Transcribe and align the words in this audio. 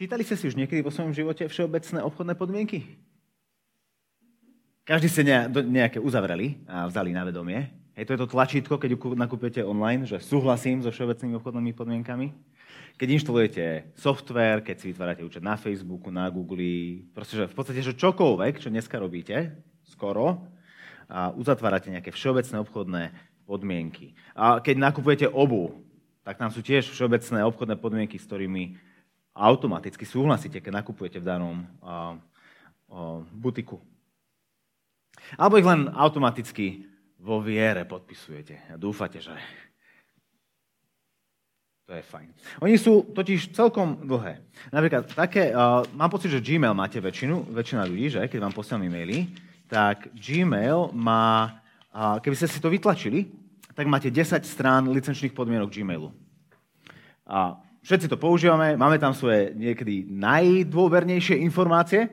Čítali 0.00 0.24
ste 0.24 0.32
si 0.32 0.48
už 0.48 0.56
niekedy 0.56 0.80
vo 0.80 0.88
svojom 0.88 1.12
živote 1.12 1.44
všeobecné 1.44 2.00
obchodné 2.00 2.32
podmienky? 2.32 2.88
Každý 4.88 5.12
ste 5.12 5.28
nejaké 5.52 6.00
uzavreli 6.00 6.56
a 6.64 6.88
vzali 6.88 7.12
na 7.12 7.20
vedomie. 7.28 7.68
Hej, 7.92 8.08
to 8.08 8.16
je 8.16 8.20
to 8.24 8.32
tlačítko, 8.32 8.80
keď 8.80 8.96
nakúpete 8.96 9.60
online, 9.60 10.08
že 10.08 10.16
súhlasím 10.24 10.80
so 10.80 10.88
všeobecnými 10.88 11.36
obchodnými 11.36 11.76
podmienkami. 11.76 12.32
Keď 12.96 13.08
inštalujete 13.12 13.92
software, 13.92 14.64
keď 14.64 14.76
si 14.80 14.88
vytvárate 14.88 15.20
účet 15.20 15.44
na 15.44 15.60
Facebooku, 15.60 16.08
na 16.08 16.32
Google, 16.32 17.04
proste, 17.12 17.36
že 17.36 17.52
v 17.52 17.56
podstate, 17.60 17.84
že 17.84 17.92
čokoľvek, 17.92 18.56
čo 18.56 18.72
dneska 18.72 18.96
robíte, 18.96 19.52
skoro, 19.84 20.48
a 21.12 21.28
uzatvárate 21.36 21.92
nejaké 21.92 22.08
všeobecné 22.08 22.56
obchodné 22.56 23.02
podmienky. 23.44 24.16
A 24.32 24.64
keď 24.64 24.80
nakupujete 24.80 25.28
obu, 25.28 25.84
tak 26.24 26.40
tam 26.40 26.48
sú 26.48 26.64
tiež 26.64 26.88
všeobecné 26.88 27.44
obchodné 27.44 27.76
podmienky, 27.76 28.16
s 28.16 28.24
ktorými 28.24 28.88
automaticky 29.34 30.02
súhlasíte, 30.06 30.58
keď 30.58 30.82
nakupujete 30.82 31.22
v 31.22 31.28
danom 31.28 31.56
a, 31.80 31.86
a, 31.86 31.98
butiku. 33.30 33.78
Alebo 35.38 35.60
ich 35.60 35.68
len 35.68 35.86
automaticky 35.92 36.86
vo 37.20 37.38
viere 37.44 37.84
podpisujete 37.84 38.72
a 38.72 38.76
dúfate, 38.80 39.20
že 39.20 39.34
to 41.90 41.98
je 41.98 42.06
fajn. 42.06 42.28
Oni 42.62 42.78
sú 42.78 43.02
totiž 43.10 43.50
celkom 43.50 44.06
dlhé. 44.06 44.38
Napríklad 44.70 45.10
také, 45.10 45.50
uh, 45.50 45.82
mám 45.98 46.06
pocit, 46.06 46.30
že 46.30 46.38
Gmail 46.38 46.70
máte 46.70 47.02
väčšinu, 47.02 47.50
väčšina 47.50 47.82
ľudí, 47.82 48.06
že 48.14 48.22
keď 48.30 48.46
vám 48.46 48.54
posielam 48.54 48.86
e-maily, 48.86 49.26
tak 49.66 50.06
Gmail 50.14 50.94
má, 50.94 51.58
uh, 51.90 52.22
keby 52.22 52.38
ste 52.38 52.46
si 52.46 52.62
to 52.62 52.70
vytlačili, 52.70 53.26
tak 53.74 53.90
máte 53.90 54.06
10 54.06 54.38
strán 54.46 54.86
licenčných 54.86 55.34
podmienok 55.34 55.66
Gmailu. 55.66 56.14
A 57.26 57.58
všetci 57.82 58.06
to 58.08 58.16
používame, 58.20 58.76
máme 58.76 59.00
tam 59.00 59.16
svoje 59.16 59.52
niekedy 59.56 60.08
najdôvernejšie 60.08 61.40
informácie. 61.40 62.08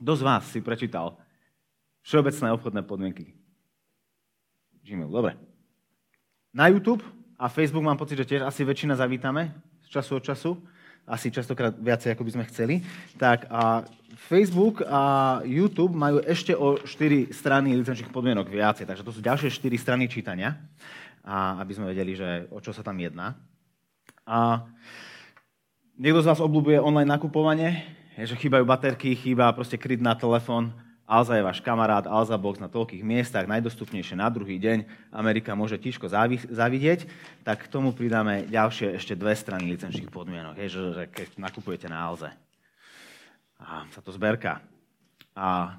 Kto 0.00 0.12
z 0.16 0.22
vás 0.24 0.48
si 0.48 0.64
prečítal 0.64 1.20
všeobecné 2.04 2.48
obchodné 2.56 2.80
podmienky? 2.88 3.36
Gmail, 4.80 5.12
dobre. 5.12 5.36
Na 6.56 6.72
YouTube 6.72 7.04
a 7.36 7.52
Facebook 7.52 7.84
mám 7.84 8.00
pocit, 8.00 8.16
že 8.18 8.26
tiež 8.26 8.42
asi 8.48 8.64
väčšina 8.64 8.96
zavítame 8.96 9.52
z 9.84 10.00
času 10.00 10.18
od 10.18 10.24
času, 10.24 10.52
asi 11.04 11.28
častokrát 11.30 11.74
viacej, 11.76 12.14
ako 12.14 12.22
by 12.26 12.32
sme 12.32 12.44
chceli. 12.48 12.74
Tak 13.20 13.50
a 13.50 13.84
Facebook 14.30 14.82
a 14.86 15.38
YouTube 15.44 15.94
majú 15.94 16.22
ešte 16.22 16.56
o 16.56 16.80
4 16.80 17.30
strany 17.34 17.76
licenčných 17.76 18.14
podmienok 18.14 18.48
viacej, 18.48 18.86
takže 18.86 19.06
to 19.06 19.12
sú 19.14 19.20
ďalšie 19.22 19.50
4 19.52 19.76
strany 19.78 20.04
čítania, 20.08 20.58
a 21.20 21.60
aby 21.60 21.72
sme 21.76 21.92
vedeli, 21.92 22.16
že 22.16 22.48
o 22.48 22.58
čo 22.64 22.72
sa 22.72 22.80
tam 22.80 22.96
jedná. 22.96 23.36
A 24.30 24.62
niekto 25.98 26.22
z 26.22 26.30
vás 26.30 26.38
obľúbuje 26.38 26.78
online 26.78 27.10
nakupovanie, 27.10 27.82
že 28.14 28.38
chýbajú 28.38 28.62
baterky, 28.62 29.18
chýba 29.18 29.50
proste 29.50 29.74
kryt 29.74 29.98
na 29.98 30.14
telefón, 30.14 30.70
Alza 31.02 31.34
je 31.34 31.42
váš 31.42 31.58
kamarát, 31.58 32.06
Alza 32.06 32.38
Box 32.38 32.62
na 32.62 32.70
toľkých 32.70 33.02
miestach, 33.02 33.50
najdostupnejšie 33.50 34.14
na 34.14 34.30
druhý 34.30 34.62
deň, 34.62 34.86
Amerika 35.10 35.58
môže 35.58 35.74
tiško 35.82 36.06
zavidieť, 36.46 37.10
tak 37.42 37.66
k 37.66 37.72
tomu 37.74 37.90
pridáme 37.90 38.46
ďalšie 38.46 38.94
ešte 38.94 39.18
dve 39.18 39.34
strany 39.34 39.66
licenčných 39.74 40.06
podmienok, 40.14 40.62
je, 40.62 40.78
že, 40.78 40.82
že 40.94 41.04
keď 41.10 41.28
nakupujete 41.34 41.90
na 41.90 41.98
Alze. 41.98 42.30
A 43.58 43.90
sa 43.90 43.98
to 43.98 44.14
zberka. 44.14 44.62
A 45.34 45.74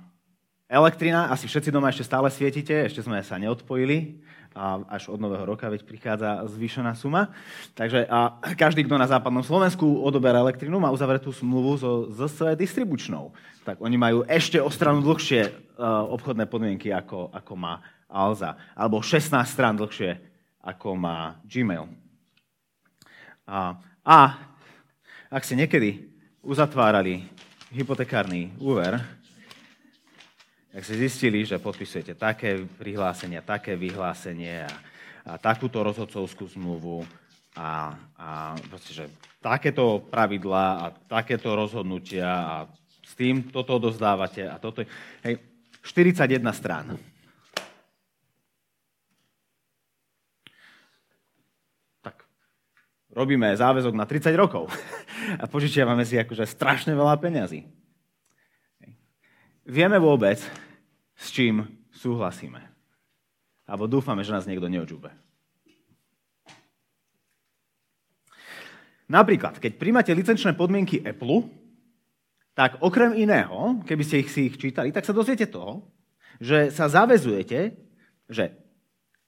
elektrina, 0.67 1.31
asi 1.31 1.47
všetci 1.47 1.71
doma 1.71 1.87
ešte 1.87 2.03
stále 2.03 2.27
svietite, 2.27 2.75
ešte 2.83 2.99
sme 2.99 3.23
sa 3.23 3.39
neodpojili 3.39 4.19
a 4.51 4.83
až 4.91 5.07
od 5.07 5.19
nového 5.19 5.47
roka, 5.47 5.71
veď 5.71 5.87
prichádza 5.87 6.43
zvýšená 6.51 6.91
suma. 6.95 7.31
Takže 7.71 8.03
a 8.11 8.35
každý, 8.59 8.83
kto 8.83 8.99
na 8.99 9.07
západnom 9.07 9.43
Slovensku 9.43 10.03
odoberá 10.03 10.43
elektrinu, 10.43 10.75
má 10.79 10.91
uzavretú 10.91 11.31
smluvu 11.31 11.71
so 11.79 11.91
ZSV 12.11 12.59
distribučnou. 12.59 13.31
Tak 13.63 13.79
oni 13.79 13.95
majú 13.95 14.27
ešte 14.27 14.59
o 14.59 14.67
stranu 14.67 14.99
dlhšie 14.99 15.41
uh, 15.47 16.03
obchodné 16.11 16.51
podmienky, 16.51 16.91
ako, 16.91 17.31
ako 17.31 17.53
má 17.55 17.79
Alza. 18.11 18.59
Alebo 18.75 18.99
16 18.99 19.31
strán 19.47 19.79
dlhšie, 19.79 20.19
ako 20.59 20.99
má 20.99 21.39
Gmail. 21.47 21.87
A, 23.47 23.79
a 24.03 24.19
ak 25.31 25.47
ste 25.47 25.55
niekedy 25.55 26.11
uzatvárali 26.43 27.23
hypotekárny 27.71 28.51
úver, 28.59 28.99
ak 30.71 30.87
ste 30.87 31.03
zistili, 31.03 31.43
že 31.43 31.59
podpisujete 31.59 32.15
také 32.15 32.63
prihlásenie, 32.79 33.43
také 33.43 33.75
vyhlásenie 33.75 34.63
a, 34.63 34.73
a 35.27 35.31
takúto 35.35 35.83
rozhodcovskú 35.83 36.47
zmluvu 36.47 37.03
a, 37.59 37.99
a 38.15 38.55
proste, 38.71 38.95
že 38.95 39.05
takéto 39.43 39.99
pravidlá 40.07 40.67
a 40.79 40.85
takéto 41.11 41.51
rozhodnutia 41.51 42.27
a 42.31 42.55
s 43.03 43.11
tým 43.19 43.51
toto 43.51 43.75
dozdávate 43.83 44.47
a 44.47 44.55
toto. 44.55 44.87
Hej, 45.27 45.43
41 45.83 46.39
strán. 46.55 46.95
Tak, 51.99 52.23
robíme 53.11 53.51
záväzok 53.51 53.91
na 53.91 54.07
30 54.07 54.31
rokov 54.39 54.71
a 55.41 55.43
požičiavame 55.51 56.07
si 56.07 56.15
akože 56.15 56.47
strašne 56.47 56.95
veľa 56.95 57.19
peňazí. 57.19 57.67
Vieme 59.61 60.01
vôbec, 60.01 60.41
s 61.13 61.29
čím 61.29 61.69
súhlasíme. 61.93 62.65
Alebo 63.69 63.85
dúfame, 63.85 64.25
že 64.25 64.33
nás 64.33 64.49
niekto 64.49 64.65
neočúbe. 64.65 65.13
Napríklad, 69.11 69.59
keď 69.59 69.75
príjmate 69.75 70.15
licenčné 70.15 70.55
podmienky 70.55 71.03
Apple, 71.03 71.45
tak 72.55 72.79
okrem 72.79 73.13
iného, 73.15 73.83
keby 73.83 74.03
ste 74.07 74.23
ich 74.23 74.31
si 74.31 74.47
ich 74.47 74.55
čítali, 74.55 74.89
tak 74.89 75.03
sa 75.03 75.15
dozviete 75.15 75.47
toho, 75.51 75.83
že 76.39 76.71
sa 76.71 76.87
zavezujete, 76.87 77.75
že 78.31 78.55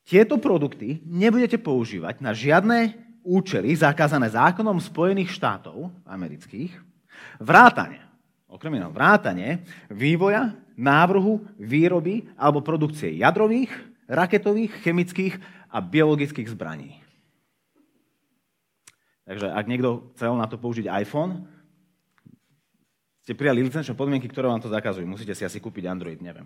tieto 0.03 0.39
produkty 0.39 1.03
nebudete 1.03 1.59
používať 1.59 2.19
na 2.19 2.31
žiadne 2.31 2.95
účely 3.23 3.71
zakázané 3.75 4.27
zákonom 4.31 4.79
Spojených 4.81 5.31
štátov 5.31 5.91
amerických, 6.03 6.75
vrátane 7.39 8.12
okrem 8.53 8.77
iného 8.77 8.93
vrátane 8.93 9.65
vývoja, 9.89 10.53
návrhu, 10.77 11.41
výroby 11.57 12.29
alebo 12.37 12.61
produkcie 12.61 13.17
jadrových, 13.17 13.73
raketových, 14.05 14.77
chemických 14.85 15.41
a 15.73 15.81
biologických 15.81 16.53
zbraní. 16.53 17.01
Takže 19.25 19.49
ak 19.49 19.65
niekto 19.65 20.13
chcel 20.13 20.37
na 20.37 20.45
to 20.45 20.61
použiť 20.61 20.85
iPhone, 21.01 21.49
ste 23.23 23.33
prijali 23.33 23.63
licenčné 23.63 23.95
podmienky, 23.95 24.27
ktoré 24.27 24.51
vám 24.51 24.59
to 24.59 24.67
zakazujú. 24.67 25.07
Musíte 25.07 25.31
si 25.31 25.47
asi 25.47 25.63
kúpiť 25.63 25.87
Android, 25.87 26.19
neviem. 26.19 26.45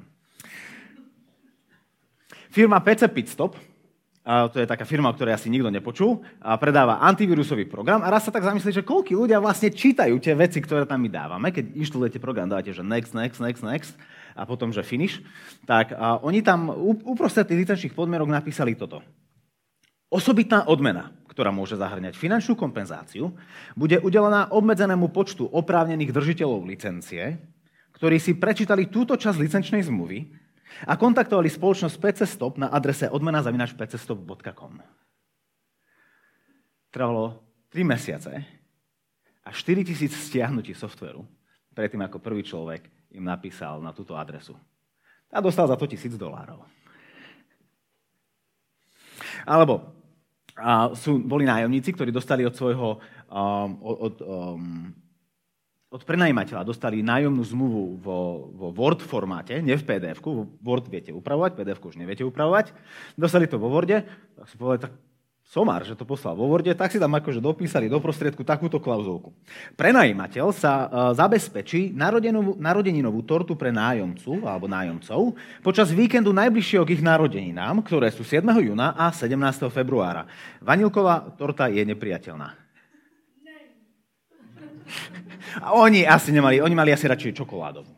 Firma 2.53 2.79
PC 2.79 3.09
Pitstop 3.09 3.57
to 4.27 4.59
je 4.59 4.67
taká 4.67 4.83
firma, 4.83 5.07
o 5.07 5.15
ktorej 5.15 5.39
asi 5.39 5.47
nikto 5.47 5.71
nepočul, 5.71 6.19
a 6.43 6.59
predáva 6.59 6.99
antivírusový 6.99 7.63
program 7.63 8.03
a 8.03 8.11
raz 8.11 8.27
sa 8.27 8.31
tak 8.35 8.43
zamyslí, 8.43 8.75
že 8.75 8.83
koľky 8.83 9.15
ľudia 9.15 9.39
vlastne 9.39 9.71
čítajú 9.71 10.19
tie 10.19 10.35
veci, 10.35 10.59
ktoré 10.59 10.83
tam 10.83 10.99
my 10.99 11.07
dávame. 11.07 11.47
Keď 11.55 11.79
inštalujete 11.79 12.19
program, 12.19 12.51
dávate, 12.51 12.75
že 12.75 12.83
next, 12.83 13.15
next, 13.15 13.39
next, 13.39 13.63
next 13.63 13.95
a 14.35 14.43
potom, 14.43 14.75
že 14.75 14.83
finish. 14.83 15.23
Tak 15.63 15.95
a 15.95 16.19
oni 16.19 16.43
tam 16.43 16.67
uprostred 17.07 17.47
tých 17.47 17.63
licenčných 17.63 17.95
podmienok 17.95 18.27
napísali 18.27 18.75
toto. 18.75 18.99
Osobitná 20.11 20.67
odmena, 20.67 21.15
ktorá 21.31 21.51
môže 21.51 21.75
zahrňať 21.79 22.15
finančnú 22.15 22.55
kompenzáciu, 22.55 23.31
bude 23.75 23.99
udelená 23.99 24.51
obmedzenému 24.51 25.11
počtu 25.11 25.47
oprávnených 25.47 26.11
držiteľov 26.15 26.67
licencie, 26.67 27.39
ktorí 27.95 28.19
si 28.19 28.35
prečítali 28.35 28.87
túto 28.91 29.15
časť 29.15 29.35
licenčnej 29.39 29.83
zmluvy 29.87 30.46
a 30.85 30.93
kontaktovali 30.99 31.49
spoločnosť 31.49 31.95
PC 31.97 32.19
Stop 32.29 32.61
na 32.61 32.69
adrese 32.69 33.09
odmena.pcstop.com. 33.09 34.73
Trvalo 36.93 37.23
3 37.73 37.81
mesiace 37.87 38.33
a 39.41 39.49
4 39.49 39.87
tisíc 39.87 40.13
stiahnutí 40.13 40.77
softveru 40.77 41.25
predtým, 41.73 42.01
ako 42.05 42.21
prvý 42.21 42.45
človek 42.45 42.89
im 43.13 43.25
napísal 43.25 43.81
na 43.81 43.93
túto 43.93 44.13
adresu. 44.17 44.53
A 45.33 45.41
dostal 45.41 45.69
za 45.69 45.77
to 45.77 45.89
tisíc 45.89 46.13
dolárov. 46.17 46.61
Alebo 49.45 49.97
a 50.57 50.89
sú, 50.97 51.21
boli 51.21 51.45
nájomníci, 51.45 51.93
ktorí 51.93 52.09
dostali 52.09 52.41
od 52.41 52.57
svojho 52.57 52.97
um, 53.29 53.71
od, 53.85 54.15
um, 54.25 54.89
od 55.87 56.03
prenajímateľa 56.03 56.67
dostali 56.67 56.99
nájomnú 56.99 57.39
zmluvu 57.47 57.83
vo, 58.03 58.51
vo 58.51 58.67
Word 58.75 58.99
formáte, 58.99 59.55
nie 59.63 59.79
v 59.79 59.87
pdf 59.87 60.19
Word 60.59 60.91
viete 60.91 61.15
upravovať, 61.15 61.55
pdf 61.55 61.79
už 61.79 61.95
neviete 61.95 62.27
upravovať. 62.27 62.75
Dostali 63.15 63.47
to 63.47 63.55
vo 63.55 63.71
Worde, 63.71 64.03
tak 64.35 64.45
si 64.51 64.59
povedali, 64.59 64.83
tak 64.83 64.93
somár, 65.47 65.87
že 65.87 65.95
to 65.95 66.03
poslal 66.03 66.35
vo 66.35 66.51
Worde, 66.51 66.75
tak 66.75 66.91
si 66.91 66.99
tam 66.99 67.15
akože 67.15 67.39
dopísali 67.39 67.87
do 67.87 68.03
prostriedku 68.03 68.43
takúto 68.43 68.83
klauzulku. 68.83 69.31
Prenajímateľ 69.79 70.51
sa 70.51 70.73
uh, 70.75 71.15
zabezpečí 71.15 71.95
narodeninovú 72.59 73.23
tortu 73.23 73.55
pre 73.55 73.71
nájomcu 73.71 74.43
alebo 74.43 74.67
nájomcov 74.67 75.39
počas 75.63 75.87
víkendu 75.95 76.35
najbližšieho 76.35 76.83
k 76.83 76.99
ich 76.99 77.03
narodeninám, 77.03 77.79
ktoré 77.79 78.11
sú 78.11 78.27
7. 78.27 78.43
júna 78.59 78.91
a 78.91 79.07
17. 79.15 79.39
februára. 79.71 80.27
Vanilková 80.59 81.31
torta 81.39 81.71
je 81.71 81.87
nepriateľná. 81.87 82.59
A 85.61 85.73
oni 85.73 86.05
asi 86.05 86.29
nemali, 86.29 86.61
oni 86.61 86.75
mali 86.77 86.93
asi 86.93 87.09
radšej 87.09 87.37
čokoládovú. 87.37 87.89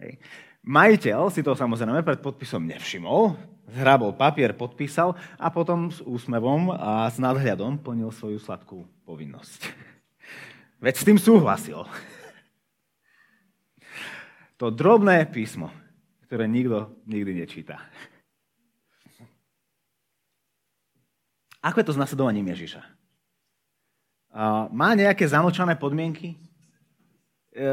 Hej. 0.00 0.16
Majiteľ 0.64 1.32
si 1.32 1.40
to 1.44 1.56
samozrejme 1.56 2.04
pred 2.04 2.20
podpisom 2.20 2.64
nevšimol, 2.68 3.36
zhrabol 3.72 4.12
papier, 4.16 4.52
podpísal 4.52 5.16
a 5.40 5.48
potom 5.48 5.88
s 5.88 6.04
úsmevom 6.04 6.72
a 6.72 7.08
s 7.08 7.16
nadhľadom 7.16 7.80
plnil 7.80 8.12
svoju 8.12 8.40
sladkú 8.40 8.84
povinnosť. 9.08 9.72
Veď 10.84 10.94
s 10.96 11.06
tým 11.06 11.18
súhlasil. 11.20 11.84
To 14.60 14.68
drobné 14.68 15.24
písmo, 15.28 15.72
ktoré 16.28 16.44
nikto 16.44 16.92
nikdy 17.08 17.40
nečíta. 17.40 17.80
Ako 21.60 21.80
je 21.80 21.86
to 21.88 21.96
s 21.96 22.00
nasledovaním 22.00 22.52
Ježiša? 22.52 22.99
Má 24.70 24.94
nejaké 24.94 25.26
zamlčané 25.26 25.74
podmienky? 25.74 26.38
E, 27.50 27.66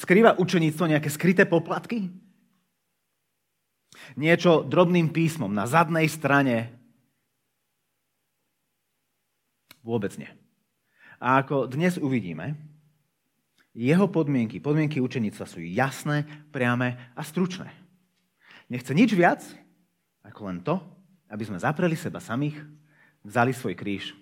skrýva 0.00 0.40
učeníctvo 0.40 0.84
nejaké 0.88 1.12
skryté 1.12 1.44
poplatky? 1.44 2.08
Niečo 4.16 4.64
drobným 4.64 5.12
písmom 5.12 5.52
na 5.52 5.68
zadnej 5.68 6.08
strane? 6.08 6.72
Vôbec 9.84 10.16
nie. 10.16 10.30
A 11.20 11.44
ako 11.44 11.68
dnes 11.68 12.00
uvidíme, 12.00 12.56
jeho 13.76 14.08
podmienky, 14.08 14.62
podmienky 14.62 15.02
učeníctva 15.04 15.44
sú 15.44 15.60
jasné, 15.60 16.24
priame 16.48 17.12
a 17.12 17.20
stručné. 17.20 17.68
Nechce 18.72 18.96
nič 18.96 19.12
viac, 19.12 19.44
ako 20.24 20.40
len 20.48 20.58
to, 20.64 20.80
aby 21.28 21.44
sme 21.44 21.60
zapreli 21.60 21.98
seba 21.98 22.22
samých, 22.22 22.56
vzali 23.20 23.52
svoj 23.52 23.76
kríž 23.76 24.16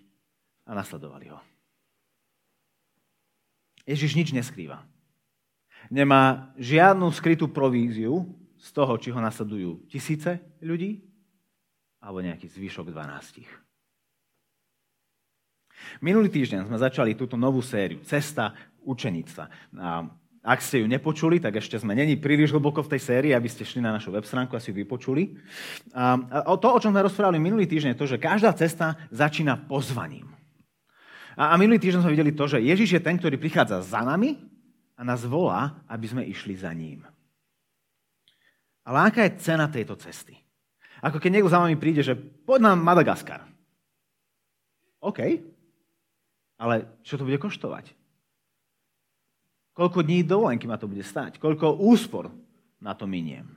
a 0.67 0.75
nasledovali 0.75 1.31
ho. 1.31 1.52
Ježiš 3.87 4.15
nič 4.15 4.29
neskrýva. 4.31 4.87
Nemá 5.91 6.55
žiadnu 6.57 7.11
skrytú 7.11 7.51
províziu 7.51 8.25
z 8.63 8.69
toho, 8.71 8.95
či 8.97 9.11
ho 9.11 9.19
nasledujú 9.19 9.85
tisíce 9.91 10.39
ľudí 10.63 11.03
alebo 12.03 12.23
nejaký 12.23 12.47
zvyšok 12.51 12.91
12. 12.91 13.47
Minulý 15.99 16.31
týždeň 16.31 16.71
sme 16.71 16.79
začali 16.79 17.19
túto 17.19 17.35
novú 17.35 17.59
sériu 17.59 18.03
Cesta 18.07 18.55
učeníctva. 18.87 19.45
A 19.79 20.07
ak 20.43 20.59
ste 20.59 20.83
ju 20.83 20.91
nepočuli, 20.91 21.39
tak 21.39 21.63
ešte 21.63 21.79
sme 21.79 21.95
není 21.95 22.19
príliš 22.19 22.51
hlboko 22.51 22.83
v 22.83 22.99
tej 22.99 23.01
sérii, 23.03 23.31
aby 23.31 23.47
ste 23.47 23.63
šli 23.63 23.79
na 23.79 23.95
našu 23.95 24.11
web 24.11 24.27
stránku 24.27 24.59
a 24.59 24.63
si 24.63 24.75
ju 24.75 24.79
vypočuli. 24.83 25.39
A 25.95 26.19
to, 26.59 26.67
o 26.75 26.79
čom 26.83 26.91
sme 26.91 27.07
rozprávali 27.07 27.39
minulý 27.39 27.71
týždeň, 27.71 27.95
je 27.95 28.01
to, 28.03 28.11
že 28.11 28.19
každá 28.19 28.51
cesta 28.55 28.99
začína 29.15 29.55
pozvaním. 29.71 30.27
A, 31.37 31.53
a 31.53 31.55
minulý 31.57 31.81
týždeň 31.81 32.05
sme 32.05 32.15
videli 32.15 32.33
to, 32.37 32.45
že 32.45 32.61
Ježiš 32.61 32.99
je 32.99 33.05
ten, 33.05 33.17
ktorý 33.17 33.41
prichádza 33.41 33.81
za 33.81 34.05
nami 34.05 34.37
a 34.97 35.03
nás 35.03 35.25
volá, 35.25 35.81
aby 35.89 36.07
sme 36.09 36.23
išli 36.29 36.53
za 36.57 36.73
ním. 36.73 37.05
Ale 38.83 39.09
aká 39.09 39.25
je 39.25 39.39
cena 39.41 39.71
tejto 39.71 39.97
cesty? 39.97 40.37
Ako 41.03 41.19
keď 41.19 41.31
niekto 41.39 41.51
za 41.51 41.63
vami 41.63 41.75
príde, 41.79 42.03
že 42.03 42.15
poď 42.15 42.71
na 42.71 42.73
Madagaskar. 42.79 43.43
OK, 45.03 45.19
ale 46.63 47.03
čo 47.03 47.19
to 47.19 47.27
bude 47.27 47.43
koštovať? 47.43 47.91
Koľko 49.75 50.05
dní 50.05 50.23
dovolenky 50.23 50.69
ma 50.69 50.79
to 50.79 50.87
bude 50.87 51.03
stať? 51.03 51.41
Koľko 51.43 51.81
úspor 51.81 52.31
na 52.79 52.95
to 52.95 53.09
miniem? 53.09 53.51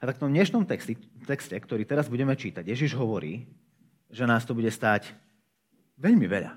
A 0.00 0.08
tak 0.08 0.16
v 0.16 0.22
tom 0.28 0.32
dnešnom 0.32 0.64
texte, 0.64 0.96
texte, 1.26 1.52
ktorý 1.52 1.84
teraz 1.84 2.08
budeme 2.08 2.32
čítať, 2.32 2.64
Ježiš 2.64 2.96
hovorí, 2.96 3.44
že 4.08 4.24
nás 4.24 4.46
to 4.46 4.56
bude 4.56 4.70
stáť 4.70 5.12
Veľmi 6.00 6.24
veľa. 6.24 6.56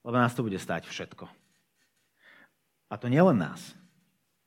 Lebo 0.00 0.16
nás 0.16 0.32
to 0.32 0.40
bude 0.40 0.56
stáť 0.56 0.88
všetko. 0.88 1.28
A 2.88 2.94
to 2.96 3.12
nielen 3.12 3.36
nás, 3.36 3.76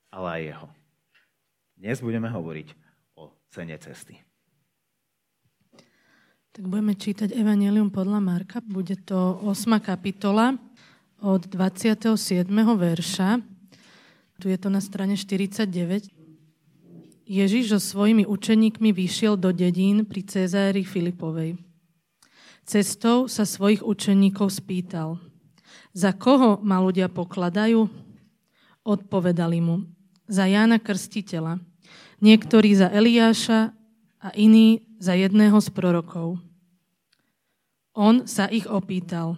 ale 0.09 0.27
aj 0.33 0.41
jeho. 0.41 0.67
Dnes 1.77 1.97
budeme 2.01 2.25
hovoriť 2.25 2.67
o 3.19 3.29
cene 3.53 3.77
cesty. 3.77 4.17
Tak 6.49 6.65
budeme 6.65 6.97
čítať 6.97 7.37
Evangelium 7.37 7.93
podľa 7.93 8.17
Marka. 8.17 8.57
Bude 8.65 8.97
to 8.97 9.37
8. 9.45 9.77
kapitola 9.77 10.57
od 11.21 11.45
27. 11.45 12.17
verša. 12.57 13.29
Tu 14.41 14.45
je 14.49 14.57
to 14.57 14.73
na 14.73 14.81
strane 14.81 15.13
49. 15.13 16.09
Ježiš 17.29 17.77
so 17.77 17.79
svojimi 17.79 18.25
učeníkmi 18.25 18.89
vyšiel 18.89 19.37
do 19.37 19.53
dedín 19.53 20.01
pri 20.09 20.25
Cezári 20.25 20.81
Filipovej. 20.81 21.68
Cestou 22.69 23.25
sa 23.25 23.49
svojich 23.49 23.81
učeníkov 23.81 24.53
spýtal, 24.53 25.17
za 25.89 26.13
koho 26.13 26.61
ma 26.61 26.77
ľudia 26.77 27.09
pokladajú? 27.09 27.89
Odpovedali 28.85 29.57
mu, 29.57 29.89
za 30.29 30.45
Jána 30.45 30.77
Krstiteľa, 30.77 31.57
niektorí 32.21 32.77
za 32.77 32.93
Eliáša 32.93 33.73
a 34.21 34.29
iní 34.37 34.85
za 35.01 35.17
jedného 35.17 35.57
z 35.57 35.73
prorokov. 35.73 36.37
On 37.97 38.29
sa 38.29 38.45
ich 38.45 38.69
opýtal, 38.69 39.33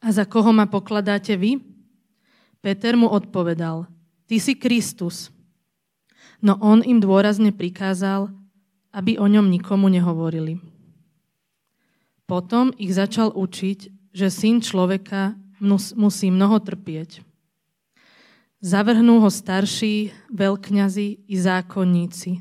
a 0.00 0.08
za 0.08 0.24
koho 0.24 0.48
ma 0.48 0.64
pokladáte 0.64 1.36
vy? 1.36 1.60
Peter 2.64 2.96
mu 2.96 3.12
odpovedal, 3.12 3.84
ty 4.24 4.40
si 4.40 4.56
Kristus. 4.56 5.28
No 6.40 6.56
on 6.64 6.80
im 6.80 7.04
dôrazne 7.04 7.52
prikázal, 7.52 8.32
aby 8.96 9.20
o 9.20 9.28
ňom 9.28 9.52
nikomu 9.52 9.92
nehovorili. 9.92 10.79
Potom 12.30 12.70
ich 12.78 12.94
začal 12.94 13.34
učiť, 13.34 14.14
že 14.14 14.30
syn 14.30 14.62
človeka 14.62 15.34
musí 15.98 16.30
mnoho 16.30 16.62
trpieť. 16.62 17.26
Zavrhnú 18.62 19.18
ho 19.18 19.26
starší, 19.26 20.14
veľkňazi 20.30 21.26
i 21.26 21.34
zákonníci. 21.34 22.38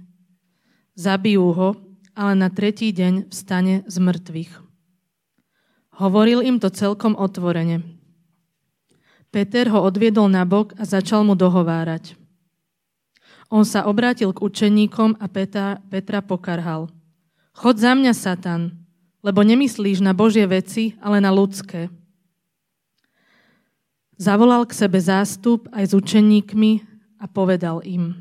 Zabijú 0.94 1.50
ho, 1.58 1.70
ale 2.14 2.34
na 2.38 2.54
tretí 2.54 2.94
deň 2.94 3.34
vstane 3.34 3.82
z 3.90 3.96
mŕtvych. 3.98 4.54
Hovoril 5.98 6.46
im 6.46 6.62
to 6.62 6.70
celkom 6.70 7.18
otvorene. 7.18 7.82
Peter 9.34 9.74
ho 9.74 9.82
odviedol 9.82 10.30
na 10.30 10.46
bok 10.46 10.78
a 10.78 10.86
začal 10.86 11.26
mu 11.26 11.34
dohovárať. 11.34 12.14
On 13.50 13.66
sa 13.66 13.90
obrátil 13.90 14.30
k 14.38 14.46
učeníkom 14.46 15.18
a 15.18 15.26
Petra, 15.26 15.82
Petra 15.90 16.22
pokarhal. 16.22 16.94
Chod 17.58 17.82
za 17.82 17.98
mňa, 17.98 18.14
Satan, 18.14 18.79
lebo 19.20 19.44
nemyslíš 19.44 20.00
na 20.00 20.16
Božie 20.16 20.48
veci, 20.48 20.96
ale 21.04 21.20
na 21.20 21.32
ľudské. 21.32 21.92
Zavolal 24.20 24.68
k 24.68 24.76
sebe 24.76 25.00
zástup 25.00 25.72
aj 25.72 25.92
s 25.92 25.94
učeníkmi 25.96 26.84
a 27.20 27.26
povedal 27.28 27.80
im, 27.88 28.20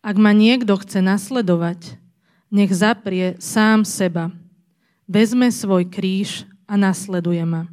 ak 0.00 0.16
ma 0.16 0.32
niekto 0.32 0.80
chce 0.80 1.04
nasledovať, 1.04 2.00
nech 2.48 2.72
zaprie 2.72 3.36
sám 3.36 3.84
seba, 3.84 4.32
vezme 5.04 5.52
svoj 5.52 5.88
kríž 5.88 6.48
a 6.64 6.80
nasleduje 6.80 7.44
ma. 7.44 7.68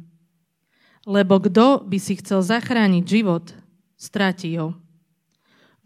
Lebo 1.08 1.40
kto 1.40 1.88
by 1.88 1.96
si 1.96 2.20
chcel 2.20 2.44
zachrániť 2.44 3.04
život, 3.08 3.48
stratí 3.96 4.52
ho. 4.60 4.76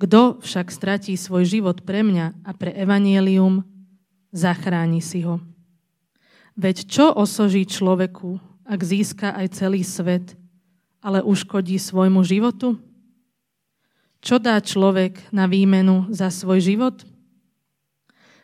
Kto 0.02 0.42
však 0.42 0.74
stratí 0.74 1.14
svoj 1.14 1.46
život 1.46 1.86
pre 1.86 2.02
mňa 2.02 2.42
a 2.42 2.50
pre 2.58 2.74
evanielium, 2.74 3.62
zachráni 4.34 4.98
si 4.98 5.22
ho. 5.22 5.38
Veď 6.52 6.84
čo 6.84 7.06
osoží 7.08 7.64
človeku, 7.64 8.36
ak 8.68 8.80
získa 8.84 9.32
aj 9.32 9.56
celý 9.56 9.80
svet, 9.80 10.36
ale 11.00 11.24
uškodí 11.24 11.80
svojmu 11.80 12.20
životu? 12.22 12.76
Čo 14.22 14.38
dá 14.38 14.60
človek 14.62 15.18
na 15.34 15.50
výmenu 15.50 16.06
za 16.12 16.30
svoj 16.30 16.62
život? 16.62 17.02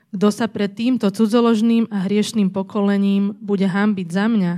Kto 0.09 0.29
sa 0.33 0.49
pred 0.49 0.73
týmto 0.73 1.13
cudzoložným 1.13 1.93
a 1.93 2.09
hriešným 2.09 2.49
pokolením 2.49 3.37
bude 3.39 3.69
hambiť 3.69 4.09
za 4.09 4.27
mňa 4.27 4.55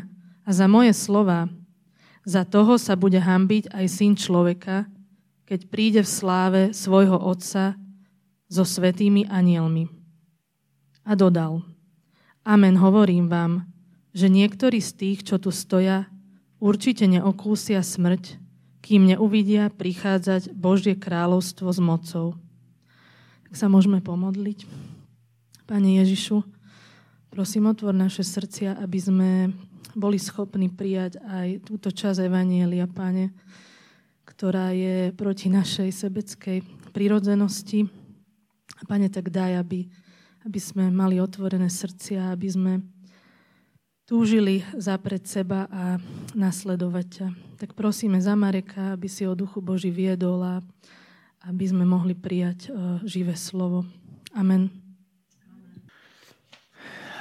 a 0.46 0.50
za 0.54 0.66
moje 0.70 0.94
slova, 0.94 1.50
za 2.22 2.46
toho 2.46 2.78
sa 2.78 2.94
bude 2.94 3.18
hambiť 3.18 3.74
aj 3.74 3.86
syn 3.90 4.14
človeka, 4.14 4.86
keď 5.44 5.60
príde 5.66 6.00
v 6.06 6.08
sláve 6.08 6.62
svojho 6.70 7.18
otca 7.18 7.74
so 8.46 8.62
svetými 8.62 9.26
anielmi. 9.26 9.90
A 11.02 11.18
dodal– 11.18 11.66
Amen, 12.40 12.80
hovorím 12.80 13.28
vám, 13.28 13.68
že 14.16 14.32
niektorí 14.32 14.80
z 14.80 14.96
tých, 14.96 15.18
čo 15.28 15.36
tu 15.36 15.52
stoja, 15.52 16.08
určite 16.56 17.04
neokúsia 17.04 17.84
smrť, 17.84 18.40
kým 18.80 19.12
neuvidia 19.12 19.68
prichádzať 19.68 20.56
Božie 20.56 20.96
kráľovstvo 20.96 21.68
s 21.68 21.80
mocou. 21.84 22.40
Tak 23.44 23.60
sa 23.60 23.68
môžeme 23.68 24.00
pomodliť. 24.00 24.64
Pane 25.68 26.00
Ježišu, 26.00 26.40
prosím, 27.28 27.68
otvor 27.68 27.92
naše 27.92 28.24
srdcia, 28.24 28.80
aby 28.80 28.98
sme 28.98 29.30
boli 29.92 30.16
schopní 30.16 30.72
prijať 30.72 31.20
aj 31.20 31.68
túto 31.68 31.92
časť 31.92 32.24
Evanielia, 32.24 32.88
Pane, 32.88 33.36
ktorá 34.24 34.72
je 34.72 35.12
proti 35.12 35.52
našej 35.52 35.92
sebeckej 35.92 36.64
prirodzenosti. 36.96 37.84
Pane, 38.88 39.12
tak 39.12 39.28
daj, 39.28 39.60
aby 39.60 39.92
aby 40.46 40.60
sme 40.60 40.88
mali 40.88 41.20
otvorené 41.20 41.68
srdcia, 41.68 42.32
aby 42.32 42.48
sme 42.48 42.72
túžili 44.08 44.66
zapred 44.74 45.22
seba 45.22 45.70
a 45.70 46.00
nasledovať 46.34 47.06
ťa. 47.06 47.26
Tak 47.60 47.78
prosíme 47.78 48.18
za 48.18 48.34
Mareka, 48.34 48.98
aby 48.98 49.06
si 49.06 49.22
o 49.28 49.38
duchu 49.38 49.62
Boží 49.62 49.92
viedol 49.92 50.42
a 50.42 50.54
aby 51.46 51.64
sme 51.64 51.86
mohli 51.86 52.18
prijať 52.18 52.68
e, 52.68 52.70
živé 53.06 53.38
slovo. 53.38 53.86
Amen. 54.34 54.66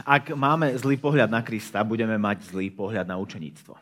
Ak 0.02 0.34
máme 0.34 0.74
zlý 0.82 0.98
pohľad 0.98 1.30
na 1.30 1.46
Krista, 1.46 1.86
budeme 1.86 2.18
mať 2.18 2.50
zlý 2.50 2.74
pohľad 2.74 3.06
na 3.06 3.22
učeníctvo. 3.22 3.78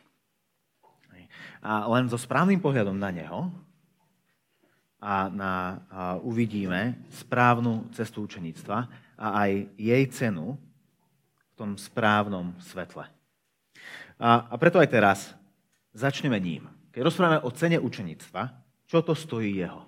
A 1.64 1.88
len 1.90 2.06
so 2.12 2.20
správnym 2.20 2.60
pohľadom 2.60 3.00
na 3.00 3.10
Neho 3.10 3.50
a, 5.00 5.32
na, 5.32 5.52
a 5.88 6.02
uvidíme 6.22 7.00
správnu 7.12 7.88
cestu 7.96 8.28
učeníctva 8.28 9.07
a 9.18 9.44
aj 9.44 9.52
jej 9.76 10.04
cenu 10.14 10.56
v 11.36 11.54
tom 11.58 11.74
správnom 11.74 12.54
svetle. 12.62 13.10
A, 14.22 14.46
a 14.50 14.56
preto 14.62 14.78
aj 14.78 14.90
teraz 14.94 15.20
začneme 15.98 16.38
ním. 16.38 16.70
Keď 16.94 17.02
rozprávame 17.02 17.40
o 17.42 17.50
cene 17.50 17.82
učeníctva, 17.82 18.42
čo 18.86 19.02
to 19.02 19.18
stojí 19.18 19.58
jeho? 19.58 19.86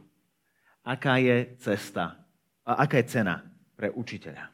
Aká 0.81 1.21
je 1.21 1.53
cesta 1.61 2.17
a 2.65 2.71
aká 2.85 3.01
je 3.01 3.09
cena 3.09 3.45
pre 3.77 3.93
učiteľa? 3.93 4.49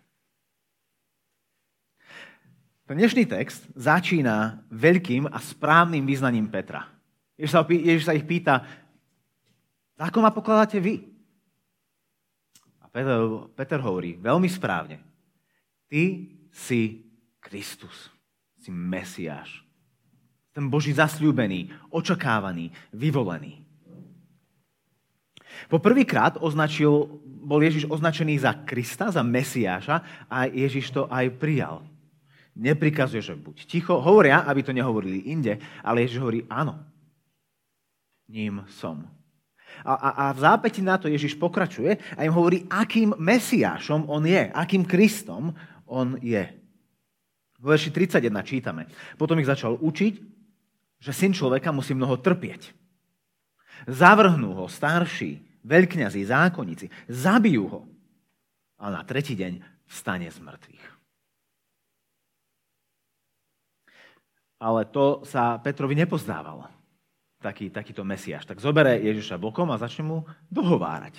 Ten 2.86 3.02
dnešný 3.02 3.26
text 3.26 3.66
začína 3.74 4.62
veľkým 4.70 5.26
a 5.26 5.42
správnym 5.42 6.06
význaním 6.06 6.46
Petra. 6.46 6.86
Ježiš 7.34 7.52
sa, 7.52 7.66
Ježiš 7.66 8.06
sa 8.06 8.14
ich 8.14 8.28
pýta, 8.30 8.62
ako 9.98 10.22
ma 10.22 10.30
pokladáte 10.30 10.78
vy? 10.78 11.15
Peter, 12.96 13.20
Peter 13.52 13.80
hovorí 13.84 14.16
veľmi 14.16 14.48
správne. 14.48 15.04
Ty 15.92 16.32
si 16.56 17.04
Kristus. 17.44 18.08
Si 18.56 18.72
Mesiáš. 18.72 19.68
Ten 20.56 20.72
Boží 20.72 20.96
zasľúbený, 20.96 21.92
očakávaný, 21.92 22.72
vyvolený. 22.96 23.68
Po 25.68 25.84
prvýkrát 25.84 26.40
označil, 26.40 27.20
bol 27.44 27.60
Ježiš 27.60 27.92
označený 27.92 28.40
za 28.40 28.64
Krista, 28.64 29.12
za 29.12 29.20
Mesiáša 29.20 30.28
a 30.32 30.48
Ježiš 30.48 30.96
to 30.96 31.04
aj 31.12 31.36
prijal. 31.36 31.84
Neprikazuje, 32.56 33.20
že 33.20 33.36
buď 33.36 33.68
ticho. 33.68 34.00
Hovoria, 34.00 34.48
aby 34.48 34.64
to 34.64 34.72
nehovorili 34.72 35.28
inde, 35.28 35.60
ale 35.84 36.08
Ježiš 36.08 36.24
hovorí 36.24 36.48
áno. 36.48 36.80
Ním 38.32 38.64
som. 38.72 39.04
A, 39.84 39.94
a, 39.94 40.10
a 40.10 40.26
v 40.32 40.40
zápäti 40.40 40.80
na 40.80 40.96
to 40.96 41.12
Ježiš 41.12 41.36
pokračuje 41.36 41.98
a 42.16 42.20
im 42.24 42.34
hovorí, 42.34 42.64
akým 42.70 43.18
Mesiášom 43.18 44.08
on 44.08 44.24
je, 44.24 44.48
akým 44.54 44.88
Kristom 44.88 45.52
on 45.90 46.16
je. 46.22 46.46
V 47.60 47.66
verši 47.66 47.90
31 47.90 48.30
čítame. 48.46 48.88
Potom 49.18 49.42
ich 49.42 49.50
začal 49.50 49.76
učiť, 49.82 50.14
že 51.02 51.12
syn 51.12 51.34
človeka 51.34 51.74
musí 51.74 51.98
mnoho 51.98 52.22
trpieť. 52.22 52.72
Zavrhnú 53.90 54.56
ho 54.58 54.66
starší, 54.70 55.62
veľkňazí, 55.66 56.22
zákonníci, 56.26 56.86
zabijú 57.10 57.66
ho 57.70 57.82
a 58.80 58.94
na 58.94 59.02
tretí 59.02 59.34
deň 59.34 59.62
vstane 59.90 60.30
z 60.30 60.40
mŕtvych. 60.42 60.86
Ale 64.62 64.88
to 64.90 65.22
sa 65.28 65.60
Petrovi 65.60 65.94
nepozdávalo 66.00 66.75
taký, 67.46 67.70
takýto 67.70 68.02
mesiaš. 68.02 68.50
Tak 68.50 68.58
zobere 68.58 68.98
Ježiša 68.98 69.38
bokom 69.38 69.70
a 69.70 69.78
začne 69.78 70.02
mu 70.02 70.18
dohovárať. 70.50 71.14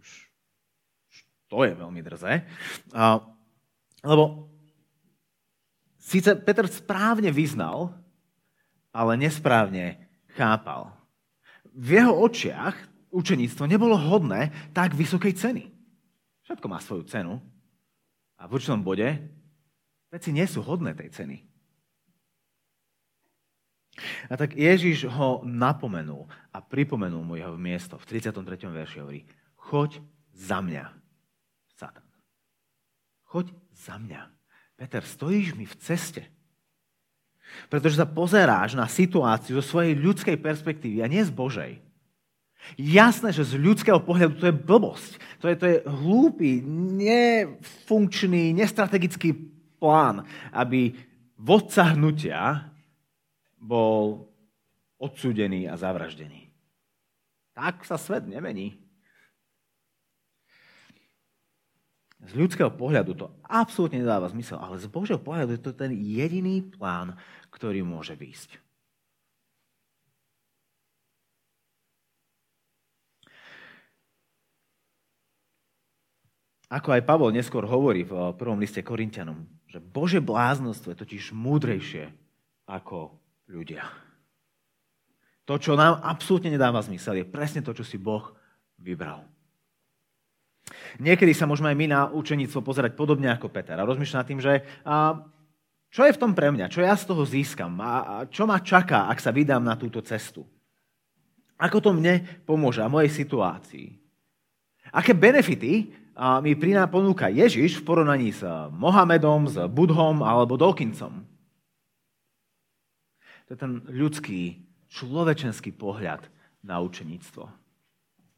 Už, 0.00 0.08
už 1.12 1.16
to 1.52 1.68
je 1.68 1.72
veľmi 1.76 2.00
drzé. 2.00 2.48
A, 2.96 3.20
lebo 4.00 4.48
síce 6.00 6.32
Peter 6.40 6.64
správne 6.64 7.28
vyznal, 7.28 7.92
ale 8.88 9.20
nesprávne 9.20 10.00
chápal. 10.32 10.96
V 11.76 12.00
jeho 12.00 12.16
očiach 12.16 12.74
učeníctvo 13.12 13.68
nebolo 13.68 14.00
hodné 14.00 14.72
tak 14.72 14.96
vysokej 14.96 15.36
ceny. 15.36 15.68
Všetko 16.48 16.66
má 16.66 16.80
svoju 16.80 17.04
cenu. 17.06 17.38
A 18.40 18.48
v 18.48 18.56
určitom 18.56 18.80
bode 18.80 19.20
veci 20.08 20.32
nie 20.32 20.48
sú 20.48 20.64
hodné 20.64 20.96
tej 20.96 21.12
ceny. 21.12 21.49
A 24.30 24.34
tak 24.38 24.56
Ježiš 24.56 25.10
ho 25.10 25.42
napomenul 25.44 26.24
a 26.54 26.62
pripomenul 26.62 27.20
mu 27.26 27.36
jeho 27.36 27.58
miesto. 27.58 27.98
V 27.98 28.06
33. 28.06 28.70
verši 28.70 28.98
hovorí, 29.02 29.20
choď 29.58 30.00
za 30.32 30.62
mňa, 30.62 30.84
Satan. 31.76 32.06
Choď 33.28 33.52
za 33.74 34.00
mňa. 34.00 34.22
Peter, 34.78 35.04
stojíš 35.04 35.52
mi 35.58 35.68
v 35.68 35.76
ceste. 35.76 36.24
Pretože 37.68 37.98
sa 37.98 38.06
pozeráš 38.06 38.78
na 38.78 38.86
situáciu 38.86 39.58
zo 39.58 39.64
svojej 39.76 39.98
ľudskej 39.98 40.38
perspektívy 40.38 41.02
a 41.02 41.10
nie 41.10 41.20
z 41.20 41.34
Božej. 41.34 41.72
Jasné, 42.76 43.34
že 43.34 43.42
z 43.42 43.58
ľudského 43.58 43.98
pohľadu 43.98 44.38
to 44.38 44.46
je 44.48 44.54
blbosť. 44.54 45.12
To 45.42 45.46
je, 45.50 45.54
to 45.58 45.66
je 45.66 45.76
hlúpy, 45.82 46.62
nefunkčný, 47.02 48.54
nestrategický 48.54 49.34
plán, 49.80 50.28
aby 50.54 50.94
vodca 51.40 51.96
hnutia 51.96 52.69
bol 53.60 54.32
odsúdený 54.96 55.68
a 55.68 55.76
zavraždený. 55.76 56.48
Tak 57.52 57.84
sa 57.84 58.00
svet 58.00 58.24
nemení. 58.24 58.80
Z 62.20 62.36
ľudského 62.36 62.68
pohľadu 62.68 63.16
to 63.16 63.26
absolútne 63.44 64.04
nedáva 64.04 64.28
zmysel, 64.28 64.60
ale 64.60 64.76
z 64.76 64.88
Božieho 64.92 65.20
pohľadu 65.20 65.56
je 65.56 65.62
to 65.64 65.72
ten 65.72 65.92
jediný 65.92 66.60
plán, 66.60 67.16
ktorý 67.48 67.80
môže 67.80 68.12
výjsť. 68.12 68.60
Ako 76.70 76.94
aj 76.94 77.02
Pavol 77.02 77.34
neskôr 77.34 77.66
hovorí 77.66 78.06
v 78.06 78.30
prvom 78.38 78.60
liste 78.62 78.78
Korintianom, 78.84 79.42
že 79.66 79.82
Bože 79.82 80.22
bláznostvo 80.22 80.94
je 80.94 81.02
totiž 81.02 81.34
múdrejšie 81.34 82.14
ako 82.70 83.18
ľudia. 83.50 83.82
To, 85.50 85.58
čo 85.58 85.74
nám 85.74 85.98
absolútne 86.06 86.54
nedáva 86.54 86.78
zmysel, 86.78 87.20
je 87.20 87.26
presne 87.26 87.58
to, 87.66 87.74
čo 87.74 87.82
si 87.82 87.98
Boh 87.98 88.22
vybral. 88.78 89.26
Niekedy 91.02 91.34
sa 91.34 91.50
môžeme 91.50 91.74
aj 91.74 91.78
my 91.78 91.86
na 91.90 92.00
učeníctvo 92.14 92.62
pozerať 92.62 92.94
podobne 92.94 93.26
ako 93.34 93.50
Peter 93.50 93.74
a 93.74 93.88
rozmýšľať 93.88 94.18
nad 94.22 94.28
tým, 94.30 94.40
že 94.40 94.52
a, 94.86 95.26
čo 95.90 96.06
je 96.06 96.14
v 96.14 96.20
tom 96.22 96.38
pre 96.38 96.54
mňa, 96.54 96.70
čo 96.70 96.86
ja 96.86 96.94
z 96.94 97.10
toho 97.10 97.26
získam 97.26 97.82
a, 97.82 97.94
a 98.06 98.14
čo 98.30 98.46
ma 98.46 98.62
čaká, 98.62 99.10
ak 99.10 99.18
sa 99.18 99.34
vydám 99.34 99.62
na 99.66 99.74
túto 99.74 99.98
cestu. 100.06 100.46
Ako 101.58 101.82
to 101.82 101.90
mne 101.90 102.22
pomôže 102.46 102.80
a 102.80 102.88
mojej 102.88 103.10
situácii. 103.10 103.98
Aké 104.94 105.12
benefity 105.18 105.90
a, 106.14 106.38
mi 106.38 106.54
priná 106.54 106.86
ponúka 106.86 107.26
Ježiš 107.26 107.82
v 107.82 107.86
porovnaní 107.90 108.30
s 108.30 108.46
Mohamedom, 108.70 109.50
s 109.50 109.58
Budhom 109.66 110.22
alebo 110.22 110.54
Dawkinsom. 110.54 111.29
To 113.50 113.58
je 113.58 113.66
ten 113.66 113.82
ľudský, 113.90 114.62
človečenský 114.94 115.74
pohľad 115.74 116.22
na 116.62 116.78
učeníctvo, 116.78 117.50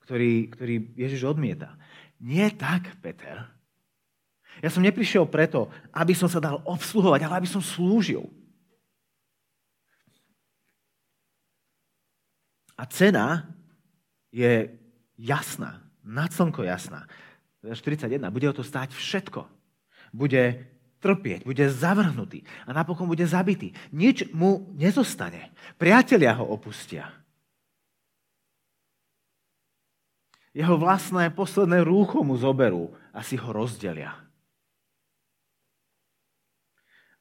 ktorý, 0.09 0.49
ktorý 0.49 0.75
Ježiš 0.97 1.29
odmieta. 1.29 1.77
Nie 2.17 2.49
tak, 2.49 2.97
Peter. 3.05 3.45
Ja 4.65 4.73
som 4.73 4.81
neprišiel 4.81 5.29
preto, 5.29 5.69
aby 5.93 6.17
som 6.17 6.33
sa 6.33 6.41
dal 6.41 6.65
obsluhovať, 6.65 7.29
ale 7.29 7.45
aby 7.45 7.49
som 7.49 7.61
slúžil. 7.61 8.25
A 12.81 12.89
cena 12.89 13.53
je 14.33 14.73
jasná, 15.21 15.85
nad 16.01 16.33
slnko 16.33 16.65
jasná. 16.65 17.05
41. 17.61 18.17
Bude 18.33 18.49
o 18.49 18.57
to 18.57 18.65
stáť 18.65 18.97
všetko. 18.97 19.45
Bude 20.09 20.72
trpieť, 21.03 21.43
bude 21.43 21.67
zavrhnutý 21.67 22.47
a 22.63 22.71
napokon 22.71 23.11
bude 23.11 23.27
zabitý. 23.27 23.75
Nič 23.91 24.31
mu 24.31 24.71
nezostane. 24.79 25.51
Priatelia 25.75 26.39
ho 26.39 26.47
opustia. 26.47 27.11
Jeho 30.55 30.79
vlastné 30.79 31.33
posledné 31.35 31.83
rúcho 31.83 32.23
mu 32.23 32.39
zoberú 32.39 32.95
a 33.11 33.25
si 33.25 33.35
ho 33.41 33.51
rozdelia. 33.51 34.15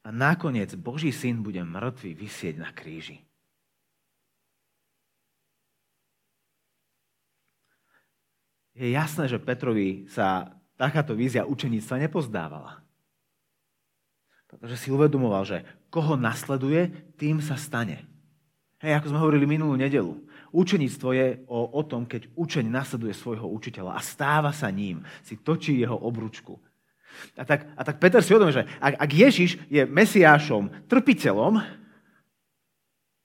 A 0.02 0.08
nakoniec 0.10 0.74
Boží 0.78 1.10
syn 1.10 1.40
bude 1.40 1.62
mŕtvý 1.64 2.12
vysieť 2.12 2.54
na 2.60 2.70
kríži. 2.70 3.24
Je 8.72 8.88
jasné, 8.88 9.28
že 9.28 9.40
Petrovi 9.40 10.08
sa 10.08 10.58
takáto 10.80 11.12
vízia 11.12 11.44
učeníctva 11.44 12.08
nepozdávala. 12.08 12.81
Pretože 14.52 14.76
si 14.76 14.88
uvedomoval, 14.92 15.48
že 15.48 15.64
koho 15.88 16.12
nasleduje, 16.20 16.92
tým 17.16 17.40
sa 17.40 17.56
stane. 17.56 18.04
Hej, 18.84 19.00
ako 19.00 19.14
sme 19.14 19.22
hovorili 19.24 19.46
minulú 19.48 19.78
nedelu. 19.80 20.12
Učeníctvo 20.52 21.08
je 21.16 21.26
o, 21.48 21.72
o 21.72 21.82
tom, 21.86 22.04
keď 22.04 22.28
učeň 22.36 22.68
nasleduje 22.68 23.16
svojho 23.16 23.48
učiteľa 23.48 23.96
a 23.96 24.04
stáva 24.04 24.52
sa 24.52 24.68
ním, 24.68 25.00
si 25.24 25.40
točí 25.40 25.80
jeho 25.80 25.96
obručku. 25.96 26.60
A 27.36 27.44
tak, 27.48 27.72
a 27.72 27.82
tak 27.84 27.96
Peter 27.96 28.20
si 28.20 28.36
uvedomuje, 28.36 28.60
že 28.60 28.68
ak, 28.76 28.94
ak 29.00 29.10
Ježiš 29.12 29.50
je 29.72 29.82
Mesiášom, 29.88 30.88
trpiteľom, 30.88 31.62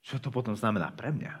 čo 0.00 0.16
to 0.16 0.32
potom 0.32 0.56
znamená 0.56 0.88
pre 0.96 1.12
mňa? 1.12 1.32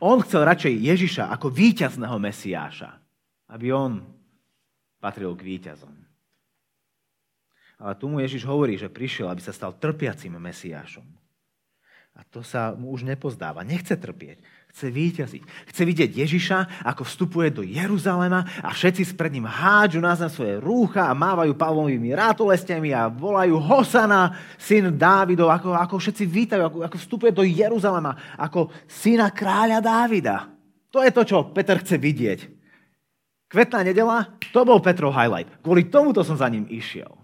On 0.00 0.16
chcel 0.24 0.48
radšej 0.48 0.74
Ježiša 0.74 1.24
ako 1.28 1.52
víťazného 1.52 2.16
Mesiáša, 2.16 2.90
aby 3.52 3.72
on 3.72 4.00
patril 4.96 5.36
k 5.36 5.44
víťazom. 5.44 6.07
Ale 7.78 7.94
tu 7.94 8.10
mu 8.10 8.18
Ježiš 8.18 8.42
hovorí, 8.42 8.74
že 8.74 8.90
prišiel, 8.90 9.30
aby 9.30 9.38
sa 9.38 9.54
stal 9.54 9.70
trpiacim 9.78 10.34
Mesiášom. 10.34 11.06
A 12.18 12.26
to 12.26 12.42
sa 12.42 12.74
mu 12.74 12.90
už 12.90 13.06
nepozdáva. 13.06 13.62
Nechce 13.62 13.94
trpieť. 13.94 14.42
Chce 14.74 14.90
víťaziť. 14.90 15.42
Chce 15.70 15.82
vidieť 15.86 16.10
Ježiša, 16.18 16.58
ako 16.82 17.06
vstupuje 17.06 17.48
do 17.54 17.62
Jeruzalema 17.62 18.42
a 18.58 18.74
všetci 18.74 19.14
spred 19.14 19.38
ním 19.38 19.46
hádžu 19.46 20.02
na 20.02 20.18
svoje 20.18 20.58
rúcha 20.58 21.06
a 21.06 21.14
mávajú 21.14 21.54
pavlovými 21.54 22.10
rátolestiami 22.18 22.90
a 22.90 23.06
volajú 23.06 23.62
Hosana, 23.62 24.34
syn 24.58 24.98
Dávidov, 24.98 25.46
ako, 25.54 25.78
ako 25.78 25.94
všetci 26.02 26.24
vítajú, 26.26 26.62
ako, 26.66 26.78
ako 26.90 26.96
vstupuje 26.98 27.30
do 27.30 27.46
Jeruzalema, 27.46 28.14
ako 28.34 28.74
syna 28.90 29.30
kráľa 29.30 29.78
Dávida. 29.78 30.50
To 30.90 31.06
je 31.06 31.14
to, 31.14 31.22
čo 31.22 31.54
Peter 31.54 31.78
chce 31.78 31.96
vidieť. 32.02 32.40
Kvetná 33.48 33.86
nedela, 33.86 34.34
to 34.52 34.66
bol 34.66 34.82
Petrov 34.82 35.14
highlight. 35.14 35.48
Kvôli 35.62 35.86
tomuto 35.88 36.20
som 36.26 36.36
za 36.36 36.50
ním 36.50 36.68
išiel. 36.68 37.17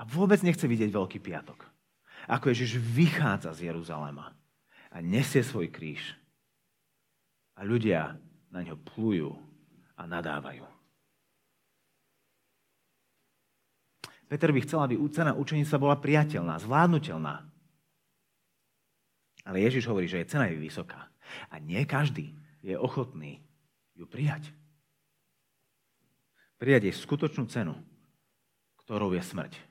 A 0.00 0.08
vôbec 0.08 0.40
nechce 0.40 0.64
vidieť 0.64 0.88
Veľký 0.88 1.20
piatok 1.20 1.70
ako 2.30 2.54
Ježiš 2.54 2.78
vychádza 2.78 3.50
z 3.50 3.72
Jeruzalema 3.72 4.30
a 4.94 4.96
nesie 5.02 5.42
svoj 5.42 5.66
kríž. 5.66 6.14
A 7.58 7.66
ľudia 7.66 8.14
na 8.54 8.60
ňo 8.62 8.78
plujú 8.78 9.34
a 9.98 10.06
nadávajú. 10.06 10.66
Peter 14.30 14.54
by 14.54 14.60
chcel, 14.62 14.80
aby 14.86 14.94
cena 15.10 15.34
učenica 15.34 15.74
bola 15.74 15.98
priateľná, 15.98 16.62
zvládnutelná. 16.62 17.50
Ale 19.42 19.58
Ježiš 19.66 19.90
hovorí, 19.90 20.06
že 20.06 20.22
je 20.22 20.30
cena 20.30 20.46
je 20.46 20.54
vysoká. 20.54 21.10
A 21.50 21.58
nie 21.58 21.82
každý 21.82 22.38
je 22.62 22.78
ochotný 22.78 23.42
ju 23.98 24.06
prijať. 24.06 24.54
Prijať 26.62 26.86
jej 26.86 26.94
skutočnú 26.94 27.50
cenu, 27.50 27.74
ktorou 28.86 29.10
je 29.18 29.22
smrť. 29.24 29.69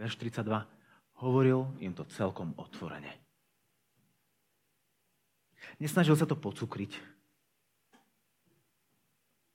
Verš 0.00 0.16
32, 0.16 0.64
hovoril 1.20 1.68
im 1.84 1.92
to 1.92 2.08
celkom 2.08 2.56
otvorene. 2.56 3.12
Nesnažil 5.76 6.16
sa 6.16 6.24
to 6.24 6.40
pocukriť, 6.40 6.96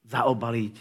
zaobaliť, 0.06 0.78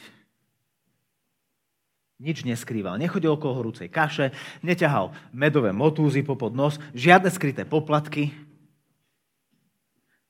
nič 2.21 2.47
neskrýval. 2.47 3.00
Nechodil 3.00 3.35
okolo 3.35 3.64
horúcej 3.64 3.88
kaše, 3.90 4.30
neťahal 4.62 5.16
medové 5.35 5.75
motúzy 5.75 6.21
popod 6.23 6.54
nos, 6.54 6.78
žiadne 6.94 7.33
skryté 7.33 7.66
poplatky. 7.66 8.30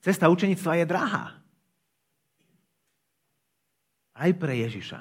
Cesta 0.00 0.30
učenictva 0.30 0.80
je 0.80 0.86
drahá. 0.88 1.24
Aj 4.14 4.30
pre 4.30 4.62
Ježiša. 4.62 5.00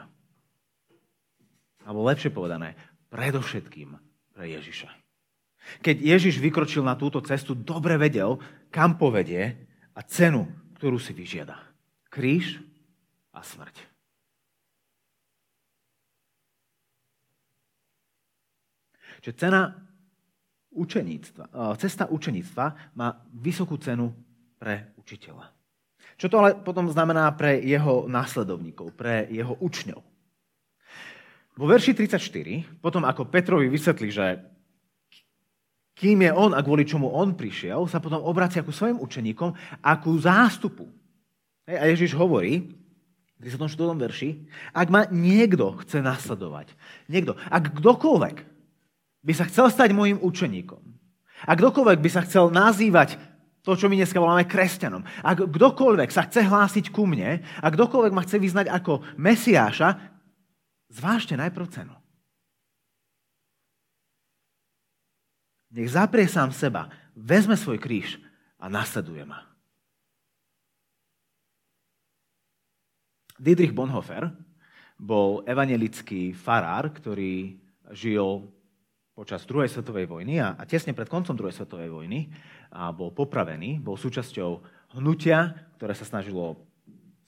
Alebo 1.85 2.07
lepšie 2.07 2.31
povedané, 2.33 2.73
predovšetkým 3.13 4.12
pre 4.33 4.49
Ježiša. 4.49 4.89
Keď 5.79 5.95
Ježiš 6.03 6.43
vykročil 6.43 6.83
na 6.83 6.99
túto 6.99 7.23
cestu, 7.23 7.55
dobre 7.55 7.95
vedel, 7.95 8.35
kam 8.67 8.99
povedie 8.99 9.55
a 9.95 10.01
cenu, 10.03 10.49
ktorú 10.75 10.99
si 10.99 11.15
vyžiada. 11.15 11.55
Kríž 12.11 12.59
a 13.31 13.39
smrť. 13.39 13.93
Čiže 19.23 19.39
cena 19.39 19.71
učeníctva, 20.75 21.43
eh, 21.47 21.73
cesta 21.79 22.11
učeníctva 22.11 22.65
má 22.99 23.23
vysokú 23.31 23.79
cenu 23.79 24.11
pre 24.59 24.91
učiteľa. 24.99 25.47
Čo 26.19 26.27
to 26.29 26.35
ale 26.43 26.59
potom 26.59 26.91
znamená 26.91 27.31
pre 27.33 27.57
jeho 27.63 28.05
následovníkov, 28.11 28.93
pre 28.93 29.25
jeho 29.31 29.55
učňov? 29.63 30.12
Vo 31.53 31.69
verši 31.69 31.93
34, 31.93 32.81
potom 32.81 33.05
ako 33.05 33.29
Petrovi 33.29 33.69
vysvetlí, 33.69 34.09
že 34.09 34.41
kým 35.93 36.25
je 36.25 36.31
on 36.33 36.57
a 36.57 36.65
kvôli 36.65 36.81
čomu 36.89 37.13
on 37.13 37.37
prišiel, 37.37 37.85
sa 37.85 38.01
potom 38.01 38.25
obracia 38.25 38.65
ku 38.65 38.73
svojim 38.73 38.97
učeníkom 38.97 39.53
a 39.85 39.91
ku 40.01 40.17
zástupu. 40.17 40.89
A 41.69 41.85
Ježiš 41.93 42.17
hovorí, 42.17 42.73
v 43.37 43.39
34. 43.45 43.69
verši, 43.93 44.29
ak 44.73 44.87
ma 44.89 45.05
niekto 45.13 45.77
chce 45.85 46.01
nasledovať, 46.01 46.73
niekto, 47.05 47.37
ak 47.51 47.77
kdokoľvek 47.77 48.37
by 49.21 49.33
sa 49.37 49.45
chcel 49.45 49.69
stať 49.69 49.93
môjim 49.93 50.17
učeníkom, 50.17 50.81
ak 51.45 51.57
kdokoľvek 51.61 51.99
by 52.01 52.09
sa 52.09 52.25
chcel 52.25 52.49
nazývať 52.49 53.21
to, 53.63 53.79
čo 53.79 53.87
my 53.87 53.95
dneska 53.95 54.19
voláme 54.19 54.43
kresťanom. 54.43 55.07
Ak 55.23 55.39
kdokoľvek 55.39 56.11
sa 56.11 56.27
chce 56.27 56.43
hlásiť 56.43 56.91
ku 56.91 57.07
mne, 57.07 57.39
a 57.63 57.67
kdokoľvek 57.71 58.11
ma 58.11 58.25
chce 58.27 58.35
vyznať 58.35 58.67
ako 58.67 58.99
Mesiáša, 59.15 60.12
Zvážte 60.93 61.33
najprv 61.33 61.65
cenu. 61.73 61.95
Nech 65.73 65.89
zaprie 65.89 66.29
sám 66.29 66.53
seba, 66.53 66.93
vezme 67.17 67.57
svoj 67.57 67.81
kríž 67.81 68.21
a 68.61 68.69
nasleduje 68.69 69.25
ma. 69.25 69.41
Dietrich 73.41 73.73
Bonhoeffer 73.73 74.29
bol 75.01 75.41
evangelický 75.49 76.37
farár, 76.37 76.93
ktorý 76.93 77.57
žil 77.89 78.45
počas 79.17 79.49
druhej 79.49 79.73
svetovej 79.73 80.05
vojny 80.05 80.37
a, 80.37 80.53
a 80.53 80.63
tesne 80.69 80.93
pred 80.93 81.09
koncom 81.09 81.33
druhej 81.33 81.57
svetovej 81.57 81.89
vojny 81.89 82.29
a 82.69 82.93
bol 82.93 83.09
popravený, 83.09 83.81
bol 83.81 83.97
súčasťou 83.97 84.61
hnutia, 85.01 85.57
ktoré 85.81 85.97
sa 85.97 86.05
snažilo 86.05 86.61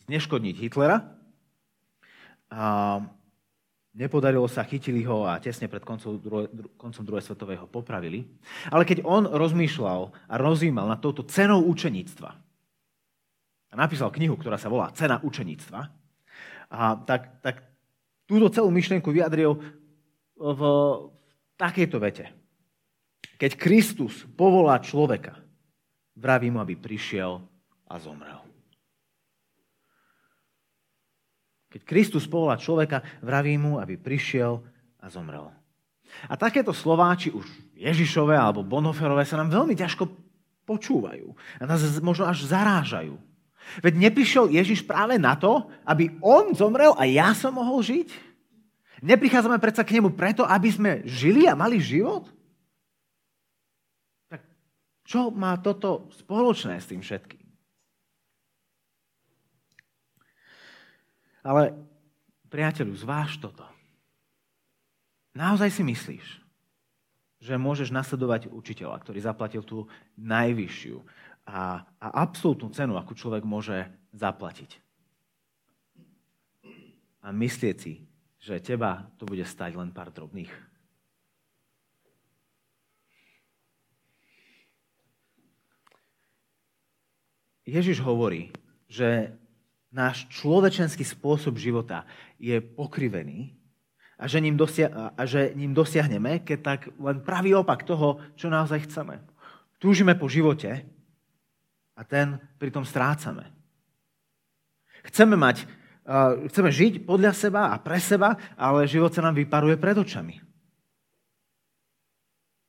zneškodniť 0.06 0.56
Hitlera. 0.62 1.02
A 2.54 3.02
Nepodarilo 3.96 4.44
sa, 4.52 4.68
chytili 4.68 5.08
ho 5.08 5.24
a 5.24 5.40
tesne 5.40 5.72
pred 5.72 5.80
koncom, 5.80 6.20
druhé, 6.20 6.52
koncom 6.76 7.04
druhej 7.08 7.24
svetovej 7.24 7.64
ho 7.64 7.68
popravili. 7.72 8.28
Ale 8.68 8.84
keď 8.84 9.08
on 9.08 9.24
rozmýšľal 9.24 10.12
a 10.28 10.34
rozímal 10.36 10.92
nad 10.92 11.00
touto 11.00 11.24
cenou 11.24 11.64
učeníctva 11.64 12.30
a 13.72 13.74
napísal 13.80 14.12
knihu, 14.12 14.36
ktorá 14.36 14.60
sa 14.60 14.68
volá 14.68 14.92
Cena 14.92 15.24
učeníctva, 15.24 15.80
a 16.76 17.00
tak, 17.08 17.40
tak 17.40 17.64
túto 18.28 18.52
celú 18.52 18.68
myšlienku 18.74 19.08
vyjadril 19.16 19.64
v 20.36 20.62
takejto 21.56 21.98
vete. 22.02 22.26
Keď 23.40 23.52
Kristus 23.56 24.28
povolá 24.36 24.80
človeka, 24.84 25.40
vraví 26.16 26.52
mu, 26.52 26.60
aby 26.60 26.76
prišiel 26.76 27.40
a 27.88 27.96
zomrel. 28.00 28.44
Keď 31.76 31.84
Kristus 31.84 32.24
povolá 32.24 32.56
človeka, 32.56 33.04
vraví 33.20 33.60
mu, 33.60 33.84
aby 33.84 34.00
prišiel 34.00 34.64
a 35.04 35.12
zomrel. 35.12 35.52
A 36.32 36.40
takéto 36.40 36.72
slová, 36.72 37.12
či 37.20 37.36
už 37.36 37.44
Ježišové 37.76 38.32
alebo 38.32 38.64
Bonoferové, 38.64 39.28
sa 39.28 39.36
nám 39.36 39.52
veľmi 39.52 39.76
ťažko 39.76 40.08
počúvajú. 40.64 41.36
A 41.60 41.68
nás 41.68 41.84
možno 42.00 42.32
až 42.32 42.48
zarážajú. 42.48 43.20
Veď 43.84 44.08
neprišiel 44.08 44.56
Ježiš 44.56 44.88
práve 44.88 45.20
na 45.20 45.36
to, 45.36 45.68
aby 45.84 46.16
on 46.24 46.56
zomrel 46.56 46.96
a 46.96 47.04
ja 47.04 47.36
som 47.36 47.60
mohol 47.60 47.84
žiť? 47.84 48.08
Neprichádzame 49.04 49.60
predsa 49.60 49.84
k 49.84 50.00
nemu 50.00 50.16
preto, 50.16 50.48
aby 50.48 50.72
sme 50.72 50.92
žili 51.04 51.44
a 51.44 51.60
mali 51.60 51.84
život? 51.84 52.32
Tak 54.32 54.48
čo 55.04 55.28
má 55.28 55.60
toto 55.60 56.08
spoločné 56.16 56.80
s 56.80 56.88
tým 56.88 57.04
všetkým? 57.04 57.45
Ale 61.46 61.78
priateľu, 62.50 62.98
zváž 62.98 63.38
toto. 63.38 63.62
Naozaj 65.38 65.70
si 65.70 65.84
myslíš, 65.86 66.28
že 67.38 67.62
môžeš 67.62 67.94
nasledovať 67.94 68.50
učiteľa, 68.50 68.98
ktorý 69.06 69.20
zaplatil 69.22 69.62
tú 69.62 69.86
najvyššiu 70.18 70.98
a, 71.46 71.86
a 71.86 72.08
absolútnu 72.26 72.74
cenu, 72.74 72.98
akú 72.98 73.14
človek 73.14 73.46
môže 73.46 73.86
zaplatiť. 74.18 74.82
A 77.22 77.30
myslieť 77.30 77.78
si, 77.78 78.02
že 78.42 78.58
teba 78.58 79.06
to 79.22 79.30
bude 79.30 79.46
stať 79.46 79.78
len 79.78 79.94
pár 79.94 80.10
drobných. 80.10 80.50
Ježiš 87.66 88.02
hovorí, 88.02 88.54
že 88.86 89.34
náš 89.96 90.28
človečenský 90.28 91.08
spôsob 91.08 91.56
života 91.56 92.04
je 92.36 92.60
pokrivený 92.60 93.56
a 94.20 94.28
že 94.28 94.44
ním, 94.44 94.60
dosia- 94.60 94.92
a 94.92 95.24
že 95.24 95.56
ním 95.56 95.72
dosiahneme, 95.72 96.44
keď 96.44 96.60
tak 96.60 96.80
len 97.00 97.24
pravý 97.24 97.56
opak 97.56 97.88
toho, 97.88 98.20
čo 98.36 98.52
naozaj 98.52 98.92
chceme. 98.92 99.24
Túžime 99.80 100.20
po 100.20 100.28
živote 100.28 100.84
a 101.96 102.02
ten 102.04 102.36
pritom 102.60 102.84
strácame. 102.84 103.48
Chceme, 105.08 105.40
mať, 105.40 105.64
uh, 106.08 106.44
chceme 106.52 106.72
žiť 106.72 107.08
podľa 107.08 107.32
seba 107.32 107.72
a 107.72 107.80
pre 107.80 108.00
seba, 108.04 108.36
ale 108.60 108.90
život 108.90 109.16
sa 109.16 109.24
nám 109.24 109.36
vyparuje 109.36 109.80
pred 109.80 109.96
očami. 109.96 110.45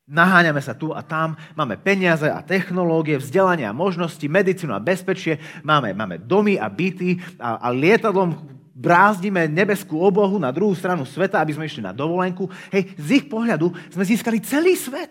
Naháňame 0.07 0.63
sa 0.63 0.71
tu 0.71 0.95
a 0.95 1.03
tam, 1.03 1.35
máme 1.59 1.75
peniaze 1.83 2.31
a 2.31 2.39
technológie, 2.39 3.19
vzdelanie 3.19 3.67
a 3.67 3.75
možnosti, 3.75 4.23
medicínu 4.23 4.71
a 4.71 4.79
bezpečie, 4.79 5.43
máme, 5.67 5.91
máme 5.99 6.23
domy 6.23 6.55
a 6.63 6.71
byty 6.71 7.19
a, 7.43 7.59
a 7.59 7.75
lietadlom 7.75 8.39
brázdime 8.71 9.51
nebeskú 9.51 9.99
oblohu 9.99 10.39
na 10.39 10.55
druhú 10.55 10.79
stranu 10.79 11.03
sveta, 11.03 11.43
aby 11.43 11.59
sme 11.59 11.67
išli 11.67 11.83
na 11.83 11.91
dovolenku. 11.91 12.47
Hej, 12.71 12.95
z 12.95 13.09
ich 13.19 13.27
pohľadu 13.27 13.75
sme 13.91 14.07
získali 14.07 14.39
celý 14.47 14.79
svet. 14.79 15.11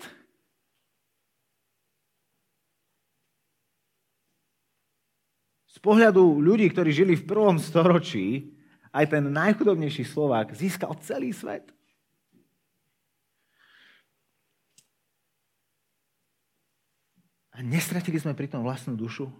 Z 5.75 5.83
pohľadu 5.83 6.39
ľudí, 6.39 6.71
ktorí 6.71 6.95
žili 6.95 7.19
v 7.19 7.27
prvom 7.27 7.59
storočí, 7.59 8.55
aj 8.95 9.11
ten 9.11 9.27
najchudobnejší 9.27 10.07
Slovák 10.07 10.55
získal 10.55 10.95
celý 11.03 11.35
svet. 11.35 11.74
A 17.55 17.63
nestratili 17.63 18.19
sme 18.19 18.35
pritom 18.35 18.59
vlastnú 18.59 18.99
dušu? 18.99 19.31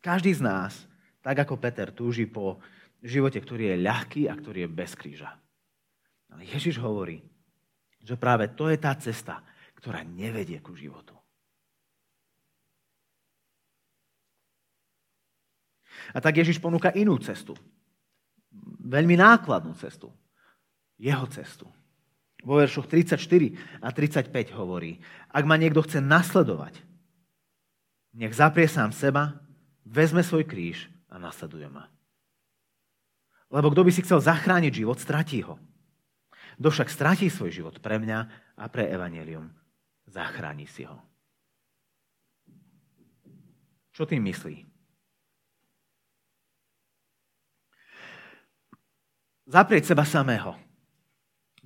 Každý 0.00 0.32
z 0.32 0.40
nás, 0.40 0.72
tak 1.20 1.44
ako 1.44 1.60
Peter, 1.60 1.92
túži 1.92 2.24
po 2.24 2.64
živote, 3.04 3.36
ktorý 3.36 3.76
je 3.76 3.84
ľahký 3.84 4.22
a 4.30 4.34
ktorý 4.34 4.64
je 4.64 4.70
bez 4.72 4.96
kríža. 4.96 5.36
Ale 6.32 6.48
Ježiš 6.48 6.80
hovorí, 6.80 7.20
že 8.00 8.16
práve 8.16 8.48
to 8.56 8.72
je 8.72 8.78
tá 8.80 8.96
cesta, 8.96 9.44
ktorá 9.76 10.00
nevedie 10.00 10.64
ku 10.64 10.72
životu. 10.72 11.12
A 16.14 16.24
tak 16.24 16.40
Ježiš 16.40 16.56
ponúka 16.56 16.88
inú 16.96 17.20
cestu. 17.20 17.52
Veľmi 18.80 19.18
nákladnú 19.18 19.76
cestu. 19.76 20.08
Jeho 20.96 21.26
cestu. 21.28 21.68
Vo 22.46 22.62
veršoch 22.62 22.86
34 22.86 23.18
a 23.82 23.90
35 23.90 24.30
hovorí, 24.54 25.02
ak 25.34 25.42
ma 25.42 25.58
niekto 25.58 25.82
chce 25.82 25.98
nasledovať, 25.98 26.78
nech 28.14 28.30
zaprie 28.30 28.70
sám 28.70 28.94
seba, 28.94 29.42
vezme 29.82 30.22
svoj 30.22 30.46
kríž 30.46 30.86
a 31.10 31.18
nasleduje 31.18 31.66
ma. 31.66 31.90
Lebo 33.50 33.74
kto 33.74 33.82
by 33.82 33.90
si 33.90 34.04
chcel 34.06 34.22
zachrániť 34.22 34.72
život, 34.84 35.02
stratí 35.02 35.42
ho. 35.42 35.58
Kto 36.62 36.68
však 36.70 36.88
stratí 36.90 37.26
svoj 37.26 37.50
život 37.50 37.74
pre 37.82 37.98
mňa 37.98 38.18
a 38.54 38.64
pre 38.70 38.86
evanelium, 38.86 39.50
zachráni 40.06 40.68
si 40.70 40.86
ho. 40.86 40.98
Čo 43.90 44.06
tým 44.06 44.22
myslí? 44.30 44.62
Zaprieť 49.48 49.90
seba 49.90 50.04
samého 50.06 50.67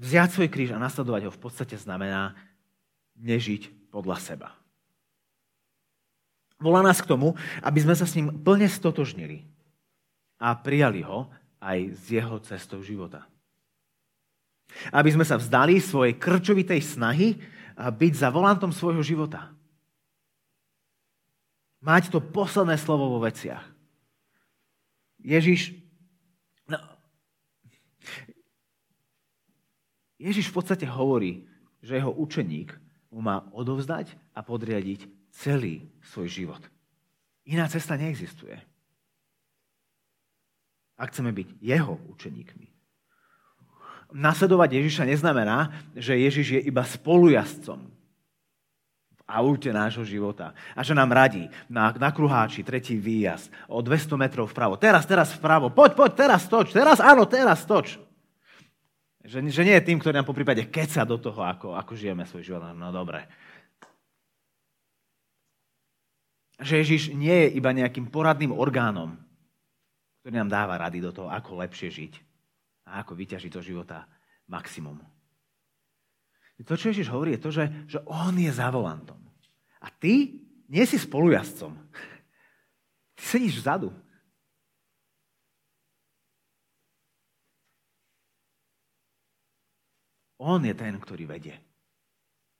Vziať 0.00 0.28
svoj 0.32 0.48
kríž 0.48 0.70
a 0.72 0.82
nasledovať 0.82 1.28
ho 1.28 1.32
v 1.32 1.42
podstate 1.42 1.76
znamená 1.76 2.32
nežiť 3.20 3.92
podľa 3.92 4.16
seba. 4.20 4.48
Volá 6.62 6.80
nás 6.80 7.02
k 7.02 7.10
tomu, 7.10 7.34
aby 7.60 7.78
sme 7.82 7.98
sa 7.98 8.06
s 8.06 8.14
ním 8.14 8.30
plne 8.30 8.70
stotožnili 8.70 9.42
a 10.38 10.54
prijali 10.54 11.02
ho 11.02 11.26
aj 11.58 11.94
z 12.06 12.22
jeho 12.22 12.38
cestou 12.42 12.80
života. 12.80 13.26
Aby 14.94 15.10
sme 15.12 15.26
sa 15.26 15.36
vzdali 15.36 15.82
svojej 15.82 16.16
krčovitej 16.16 16.80
snahy 16.80 17.36
byť 17.76 18.12
za 18.14 18.30
volantom 18.30 18.70
svojho 18.70 19.02
života. 19.02 19.50
Mať 21.82 22.14
to 22.14 22.22
posledné 22.22 22.78
slovo 22.78 23.10
vo 23.10 23.18
veciach. 23.26 23.66
Ježiš 25.18 25.74
no, 26.70 26.78
Ježiš 30.22 30.54
v 30.54 30.56
podstate 30.62 30.86
hovorí, 30.86 31.50
že 31.82 31.98
jeho 31.98 32.14
učeník 32.14 32.70
mu 33.10 33.20
má 33.20 33.42
odovzdať 33.50 34.14
a 34.32 34.40
podriadiť 34.46 35.10
celý 35.34 35.90
svoj 36.06 36.28
život. 36.30 36.62
Iná 37.42 37.66
cesta 37.66 37.98
neexistuje. 37.98 38.54
Ak 40.94 41.10
chceme 41.10 41.34
byť 41.34 41.58
jeho 41.58 41.98
učeníkmi. 42.14 42.70
Nasledovať 44.12 44.78
Ježiša 44.78 45.08
neznamená, 45.08 45.72
že 45.98 46.14
Ježiš 46.14 46.46
je 46.54 46.60
iba 46.68 46.84
spolujazdcom 46.84 47.80
v 49.16 49.20
aute 49.26 49.72
nášho 49.72 50.04
života 50.04 50.52
a 50.76 50.84
že 50.84 50.92
nám 50.92 51.10
radí 51.10 51.48
na, 51.66 51.90
na 51.96 52.12
kruháči 52.12 52.62
tretí 52.62 52.94
výjazd 53.00 53.50
o 53.66 53.80
200 53.80 54.20
metrov 54.20 54.52
vpravo. 54.52 54.76
Teraz, 54.76 55.08
teraz 55.08 55.32
vpravo. 55.34 55.72
Poď, 55.72 55.96
poď, 55.96 56.10
teraz 56.14 56.44
toč. 56.46 56.70
Teraz 56.70 57.00
áno, 57.00 57.24
teraz 57.24 57.64
toč. 57.64 57.96
Že, 59.22 59.54
že 59.54 59.62
nie 59.62 59.74
je 59.78 59.86
tým, 59.86 59.98
ktorý 60.02 60.18
nám 60.18 60.26
po 60.26 60.34
prípade 60.34 60.66
keca 60.66 61.06
do 61.06 61.14
toho, 61.18 61.46
ako, 61.46 61.78
ako 61.78 61.92
žijeme 61.94 62.26
svoj 62.26 62.42
život. 62.42 62.74
No 62.74 62.90
dobre. 62.90 63.30
Že 66.58 66.82
Ježiš 66.82 67.02
nie 67.14 67.46
je 67.46 67.48
iba 67.54 67.70
nejakým 67.70 68.10
poradným 68.10 68.50
orgánom, 68.50 69.14
ktorý 70.22 70.42
nám 70.42 70.50
dáva 70.50 70.74
rady 70.78 70.98
do 70.98 71.14
toho, 71.14 71.30
ako 71.30 71.62
lepšie 71.62 71.90
žiť 71.90 72.12
a 72.90 73.06
ako 73.06 73.14
vyťažiť 73.14 73.50
zo 73.54 73.62
života 73.62 74.06
maximum. 74.50 74.98
To, 76.62 76.78
čo 76.78 76.94
Ježiš 76.94 77.10
hovorí, 77.10 77.34
je 77.34 77.42
to, 77.42 77.50
že, 77.50 77.64
že 77.90 77.98
on 78.06 78.38
je 78.38 78.46
za 78.50 78.70
volantom. 78.70 79.18
A 79.82 79.90
ty 79.90 80.38
nie 80.70 80.84
si 80.86 80.94
spolujazdcom. 80.94 81.74
Ty 83.18 83.22
sedíš 83.22 83.62
vzadu. 83.62 83.90
On 90.42 90.58
je 90.58 90.74
ten, 90.74 90.98
ktorý 90.98 91.30
vedie 91.30 91.54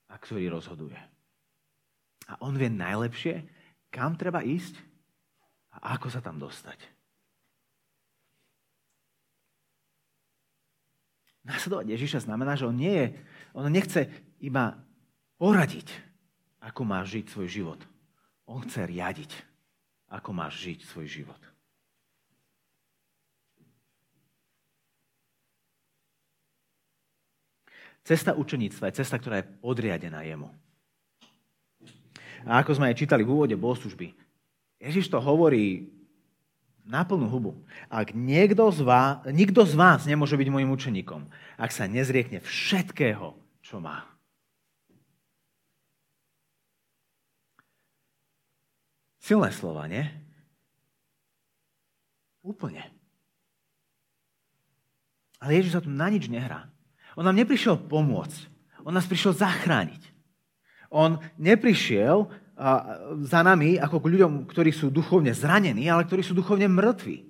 a 0.06 0.14
ktorý 0.14 0.54
rozhoduje. 0.54 0.98
A 2.30 2.38
on 2.46 2.54
vie 2.54 2.70
najlepšie, 2.70 3.42
kam 3.90 4.14
treba 4.14 4.46
ísť 4.46 4.78
a 5.74 5.98
ako 5.98 6.06
sa 6.06 6.22
tam 6.22 6.38
dostať. 6.38 6.78
Nasledovať 11.42 11.90
Ježiša 11.90 12.22
znamená, 12.22 12.54
že 12.54 12.70
on, 12.70 12.76
nie 12.78 12.94
je, 12.94 13.06
on 13.50 13.66
nechce 13.66 14.06
iba 14.38 14.78
poradiť, 15.42 15.90
ako 16.62 16.86
máš 16.86 17.18
žiť 17.18 17.26
svoj 17.34 17.48
život. 17.50 17.80
On 18.46 18.62
chce 18.62 18.86
riadiť, 18.86 19.32
ako 20.06 20.30
máš 20.30 20.62
žiť 20.62 20.86
svoj 20.86 21.10
život. 21.10 21.42
Cesta 28.02 28.34
učeníctva 28.34 28.90
je 28.90 28.98
cesta, 28.98 29.16
ktorá 29.18 29.40
je 29.40 29.48
podriadená 29.62 30.26
jemu. 30.26 30.50
A 32.42 32.58
ako 32.58 32.74
sme 32.74 32.90
aj 32.90 32.98
čítali 32.98 33.22
v 33.22 33.30
úvode 33.30 33.54
bohoslužby, 33.54 34.10
Ježiš 34.82 35.06
to 35.06 35.22
hovorí 35.22 35.86
na 36.82 37.06
plnú 37.06 37.30
hubu. 37.30 37.52
Ak 37.86 38.10
niekto 38.10 38.66
z 38.74 38.82
vás, 38.82 39.22
nikto 39.30 39.62
z 39.62 39.78
vás 39.78 40.02
nemôže 40.02 40.34
byť 40.34 40.48
môjim 40.50 40.74
učeníkom, 40.74 41.30
ak 41.54 41.70
sa 41.70 41.86
nezriekne 41.86 42.42
všetkého, 42.42 43.38
čo 43.62 43.78
má. 43.78 44.02
Silné 49.22 49.54
slova, 49.54 49.86
nie? 49.86 50.02
Úplne. 52.42 52.82
Ale 55.38 55.50
Ježiš 55.54 55.78
sa 55.78 55.82
tu 55.82 55.94
na 55.94 56.10
nič 56.10 56.26
nehrá. 56.26 56.71
On 57.16 57.24
nám 57.24 57.36
neprišiel 57.36 57.76
pomôcť. 57.76 58.40
On 58.82 58.92
nás 58.94 59.06
prišiel 59.06 59.36
zachrániť. 59.36 60.02
On 60.92 61.16
neprišiel 61.40 62.28
za 63.24 63.40
nami 63.40 63.80
ako 63.80 63.96
k 63.98 64.10
ľuďom, 64.12 64.32
ktorí 64.46 64.70
sú 64.70 64.92
duchovne 64.92 65.32
zranení, 65.32 65.88
ale 65.88 66.04
ktorí 66.04 66.22
sú 66.22 66.36
duchovne 66.36 66.68
mŕtvi. 66.68 67.26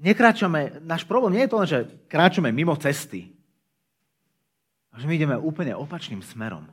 Nekráčame, 0.00 0.80
náš 0.80 1.04
problém 1.04 1.36
nie 1.36 1.44
je 1.44 1.50
to 1.52 1.60
len, 1.60 1.68
že 1.68 1.80
kráčame 2.08 2.48
mimo 2.54 2.72
cesty, 2.80 3.36
že 4.96 5.04
my 5.04 5.12
ideme 5.12 5.36
úplne 5.36 5.76
opačným 5.76 6.24
smerom. 6.24 6.64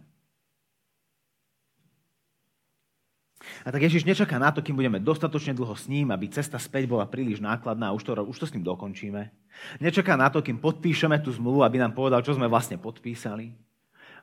A 3.66 3.72
tak 3.72 3.84
Ježiš 3.84 4.08
nečaká 4.08 4.36
na 4.40 4.52
to, 4.52 4.62
kým 4.62 4.76
budeme 4.76 5.00
dostatočne 5.00 5.56
dlho 5.56 5.74
s 5.74 5.88
ním, 5.88 6.12
aby 6.12 6.28
cesta 6.28 6.60
späť 6.60 6.86
bola 6.86 7.08
príliš 7.08 7.40
nákladná 7.40 7.90
a 7.90 7.96
už 7.96 8.04
to, 8.04 8.12
už 8.28 8.38
to 8.38 8.46
s 8.48 8.54
ním 8.54 8.68
dokončíme. 8.68 9.32
Nečaká 9.80 10.20
na 10.20 10.28
to, 10.28 10.44
kým 10.44 10.60
podpíšeme 10.60 11.18
tú 11.24 11.32
zmluvu, 11.32 11.64
aby 11.64 11.80
nám 11.80 11.96
povedal, 11.96 12.22
čo 12.22 12.36
sme 12.36 12.52
vlastne 12.52 12.76
podpísali. 12.78 13.56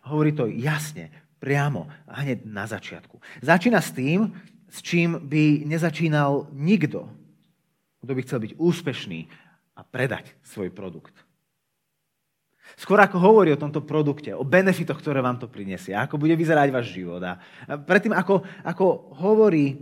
Hovorí 0.04 0.36
to 0.36 0.44
jasne, 0.52 1.08
priamo 1.40 1.88
a 2.04 2.20
hneď 2.20 2.44
na 2.44 2.68
začiatku. 2.68 3.20
Začína 3.40 3.80
s 3.80 3.92
tým, 3.96 4.32
s 4.68 4.84
čím 4.84 5.16
by 5.16 5.64
nezačínal 5.64 6.52
nikto, 6.52 7.08
kto 8.04 8.12
by 8.12 8.20
chcel 8.20 8.38
byť 8.44 8.52
úspešný 8.60 9.20
a 9.74 9.80
predať 9.80 10.36
svoj 10.44 10.68
produkt. 10.68 11.23
Skôr 12.74 12.98
ako 12.98 13.22
hovorí 13.22 13.54
o 13.54 13.60
tomto 13.60 13.86
produkte, 13.86 14.34
o 14.34 14.42
benefitoch, 14.42 14.98
ktoré 14.98 15.22
vám 15.22 15.38
to 15.38 15.46
prinesie, 15.46 15.94
ako 15.94 16.18
bude 16.18 16.34
vyzerať 16.34 16.68
váš 16.74 16.90
život. 16.90 17.22
A 17.22 17.38
predtým, 17.78 18.10
ako, 18.10 18.42
ako 18.66 19.14
hovorí 19.14 19.78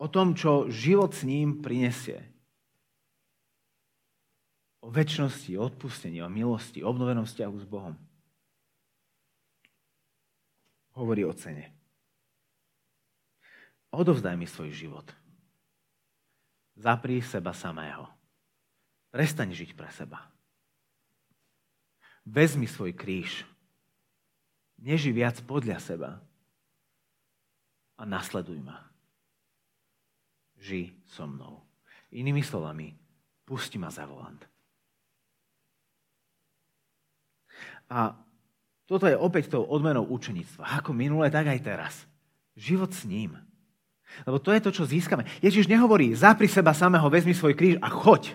o 0.00 0.06
tom, 0.08 0.32
čo 0.32 0.70
život 0.72 1.12
s 1.12 1.26
ním 1.26 1.60
prinesie, 1.60 2.22
o 4.80 4.88
väčšnosti, 4.88 5.52
o 5.58 5.66
odpustení, 5.66 6.22
o 6.22 6.32
milosti, 6.32 6.80
o 6.80 6.88
obnovenom 6.88 7.26
vzťahu 7.26 7.56
s 7.60 7.66
Bohom, 7.66 7.94
hovorí 10.96 11.26
o 11.26 11.34
cene. 11.34 11.74
Odovzdaj 13.92 14.36
mi 14.38 14.46
svoj 14.46 14.70
život. 14.72 15.17
Zapri 16.78 17.18
seba 17.18 17.50
samého. 17.50 18.06
Prestaň 19.10 19.50
žiť 19.50 19.74
pre 19.74 19.90
seba. 19.90 20.30
Vezmi 22.22 22.70
svoj 22.70 22.94
kríž. 22.94 23.42
Neži 24.78 25.10
viac 25.10 25.42
podľa 25.42 25.82
seba. 25.82 26.22
A 27.98 28.06
nasleduj 28.06 28.62
ma. 28.62 28.86
Ži 30.62 30.94
so 31.10 31.26
mnou. 31.26 31.66
Inými 32.14 32.46
slovami, 32.46 32.94
pusti 33.42 33.74
ma 33.74 33.90
za 33.90 34.06
volant. 34.06 34.38
A 37.90 38.14
toto 38.86 39.10
je 39.10 39.18
opäť 39.18 39.50
tou 39.50 39.66
odmenou 39.66 40.06
učenictva. 40.06 40.78
Ako 40.78 40.94
minulé, 40.94 41.26
tak 41.32 41.50
aj 41.50 41.60
teraz. 41.64 41.94
Život 42.54 42.94
s 42.94 43.02
ním. 43.02 43.47
Lebo 44.24 44.38
to 44.40 44.50
je 44.50 44.60
to, 44.64 44.70
čo 44.74 44.88
získame. 44.88 45.28
Ježiš 45.44 45.68
nehovorí, 45.70 46.10
zapri 46.16 46.48
seba 46.50 46.74
samého, 46.74 47.06
vezmi 47.12 47.36
svoj 47.36 47.54
kríž 47.54 47.76
a 47.78 47.88
choď. 47.92 48.34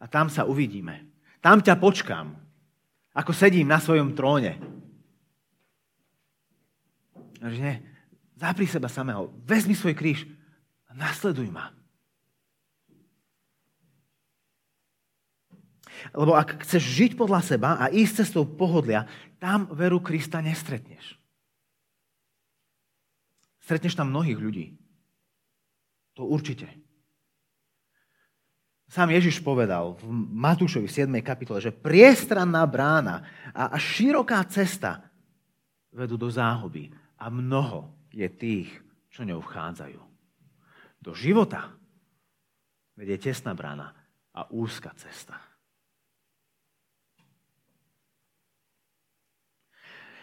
A 0.00 0.08
tam 0.08 0.32
sa 0.32 0.48
uvidíme. 0.48 1.04
Tam 1.44 1.60
ťa 1.60 1.76
počkám. 1.76 2.32
Ako 3.12 3.34
sedím 3.34 3.68
na 3.68 3.82
svojom 3.82 4.14
tróne. 4.16 4.56
Takže 7.40 7.60
nie, 7.60 7.76
zapri 8.36 8.68
seba 8.68 8.88
samého, 8.88 9.32
vezmi 9.48 9.72
svoj 9.72 9.96
kríž 9.96 10.28
a 10.88 10.96
nasleduj 10.96 11.48
ma. 11.48 11.72
Lebo 16.16 16.32
ak 16.32 16.64
chceš 16.64 16.80
žiť 16.80 17.10
podľa 17.16 17.40
seba 17.44 17.76
a 17.76 17.92
ísť 17.92 18.24
cestou 18.24 18.48
pohodlia, 18.48 19.04
tam 19.36 19.68
veru 19.68 20.00
Krista 20.00 20.40
nestretneš. 20.40 21.20
Stretneš 23.60 23.96
tam 23.96 24.08
mnohých 24.08 24.40
ľudí. 24.40 24.79
To 26.18 26.26
určite. 26.26 26.66
Sám 28.90 29.14
Ježiš 29.14 29.38
povedal 29.38 29.94
v 30.02 30.10
Matúšovi 30.34 30.90
v 30.90 30.96
7. 31.06 31.22
kapitole, 31.22 31.62
že 31.62 31.70
priestranná 31.70 32.66
brána 32.66 33.22
a 33.54 33.78
široká 33.78 34.42
cesta 34.50 35.06
vedú 35.94 36.18
do 36.18 36.26
záhuby 36.26 36.90
a 37.14 37.30
mnoho 37.30 37.94
je 38.10 38.26
tých, 38.26 38.70
čo 39.14 39.22
ňou 39.22 39.42
vchádzajú. 39.46 40.00
Do 40.98 41.14
života 41.14 41.70
vedie 42.98 43.14
tesná 43.18 43.54
brána 43.54 43.94
a 44.34 44.50
úzka 44.50 44.90
cesta. 44.98 45.49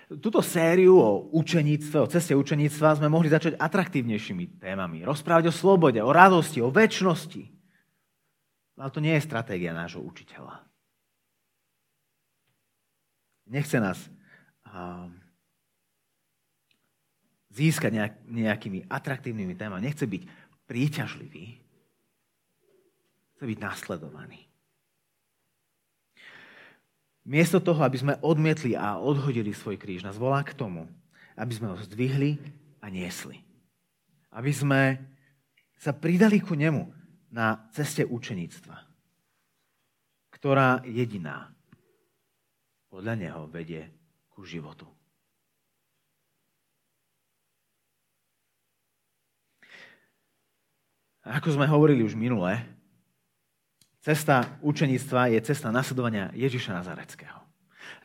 Tuto 0.07 0.39
sériu 0.39 0.95
o 1.03 1.27
učeníctve, 1.35 1.99
o 1.99 2.07
ceste 2.07 2.31
učeníctva 2.31 2.95
sme 2.95 3.11
mohli 3.11 3.27
začať 3.27 3.59
atraktívnejšími 3.59 4.63
témami. 4.63 5.03
Rozprávať 5.03 5.51
o 5.51 5.53
slobode, 5.53 5.99
o 5.99 6.15
radosti, 6.15 6.63
o 6.63 6.71
väčšnosti. 6.71 7.43
Ale 8.79 8.87
to 8.87 9.03
nie 9.03 9.11
je 9.19 9.27
stratégia 9.27 9.75
nášho 9.75 9.99
učiteľa. 9.99 10.63
Nechce 13.51 13.83
nás 13.83 13.99
um, 14.63 15.11
získať 17.51 17.91
nejak, 17.91 18.13
nejakými 18.31 18.79
atraktívnymi 18.87 19.59
témami. 19.59 19.91
Nechce 19.91 20.07
byť 20.07 20.23
príťažlivý. 20.63 21.59
Chce 23.35 23.43
byť 23.43 23.59
nasledovaný. 23.59 24.46
Miesto 27.27 27.59
toho, 27.59 27.83
aby 27.83 27.99
sme 27.99 28.15
odmietli 28.23 28.71
a 28.79 28.95
odhodili 29.03 29.51
svoj 29.51 29.75
kríž, 29.75 30.07
nás 30.07 30.15
volá 30.15 30.47
k 30.47 30.55
tomu, 30.55 30.87
aby 31.35 31.51
sme 31.51 31.75
ho 31.75 31.75
zdvihli 31.75 32.39
a 32.79 32.87
niesli. 32.87 33.43
Aby 34.31 34.55
sme 34.55 34.81
sa 35.75 35.91
pridali 35.91 36.39
ku 36.39 36.55
nemu 36.55 36.87
na 37.27 37.67
ceste 37.75 38.07
učeníctva, 38.07 38.79
ktorá 40.31 40.79
jediná 40.87 41.51
podľa 42.87 43.19
neho 43.19 43.43
vedie 43.51 43.91
ku 44.31 44.47
životu. 44.47 44.87
A 51.27 51.43
ako 51.43 51.59
sme 51.59 51.67
hovorili 51.67 52.07
už 52.07 52.15
minule, 52.15 52.55
Cesta 54.07 54.55
učeníctva 54.63 55.35
je 55.35 55.39
cesta 55.43 55.67
nasledovania 55.67 56.31
Ježiša 56.31 56.79
Nazareckého. 56.79 57.43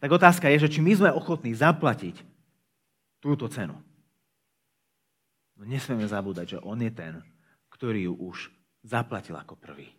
Tak 0.02 0.10
otázka 0.10 0.50
je, 0.50 0.66
že 0.66 0.72
či 0.74 0.80
my 0.82 0.98
sme 0.98 1.14
ochotní 1.14 1.54
zaplatiť 1.54 2.18
túto 3.22 3.46
cenu. 3.46 3.78
No 5.54 5.62
nesmieme 5.62 6.02
zabúdať, 6.02 6.58
že 6.58 6.62
on 6.66 6.82
je 6.82 6.90
ten, 6.90 7.22
ktorý 7.70 8.10
ju 8.10 8.14
už 8.18 8.50
zaplatil 8.82 9.38
ako 9.38 9.54
prvý. 9.54 9.94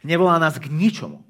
Nevolá 0.00 0.40
nás 0.40 0.56
k 0.56 0.72
ničomu. 0.72 1.20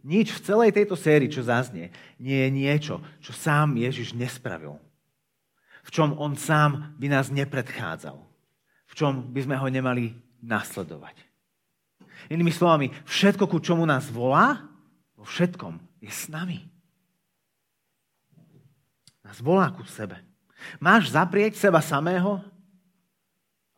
Nič 0.00 0.32
v 0.32 0.44
celej 0.48 0.72
tejto 0.72 0.96
sérii, 0.96 1.28
čo 1.28 1.44
zaznie, 1.44 1.92
nie 2.16 2.48
je 2.48 2.48
niečo, 2.48 3.04
čo 3.20 3.36
sám 3.36 3.76
Ježiš 3.76 4.16
nespravil. 4.16 4.80
V 5.84 5.90
čom 5.92 6.16
on 6.16 6.40
sám 6.40 6.96
by 6.96 7.12
nás 7.12 7.28
nepredchádzal. 7.28 8.16
V 8.88 8.92
čom 8.96 9.28
by 9.28 9.44
sme 9.44 9.60
ho 9.60 9.68
nemali 9.68 10.27
nasledovať. 10.42 11.16
Inými 12.28 12.50
slovami, 12.50 12.90
všetko, 13.06 13.46
ku 13.46 13.58
čomu 13.62 13.86
nás 13.86 14.10
volá, 14.10 14.66
vo 15.14 15.24
všetkom 15.26 15.78
je 16.02 16.10
s 16.10 16.30
nami. 16.30 16.66
Nás 19.22 19.38
volá 19.42 19.70
ku 19.74 19.82
sebe. 19.86 20.18
Máš 20.82 21.14
zaprieť 21.14 21.54
seba 21.58 21.78
samého? 21.78 22.42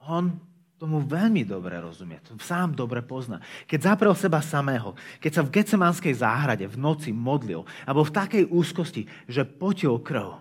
On 0.01 0.33
tomu 0.81 1.05
veľmi 1.05 1.45
dobre 1.45 1.77
rozumie, 1.77 2.17
to 2.25 2.33
sám 2.41 2.73
dobre 2.73 3.05
pozná. 3.05 3.37
Keď 3.69 3.93
zaprel 3.93 4.17
seba 4.17 4.41
samého, 4.41 4.97
keď 5.21 5.33
sa 5.37 5.43
v 5.45 5.53
Getsemanskej 5.61 6.15
záhrade 6.25 6.65
v 6.65 6.81
noci 6.81 7.13
modlil, 7.13 7.69
alebo 7.85 8.01
v 8.01 8.15
takej 8.17 8.45
úzkosti, 8.49 9.05
že 9.29 9.45
potil 9.45 10.01
krv 10.01 10.41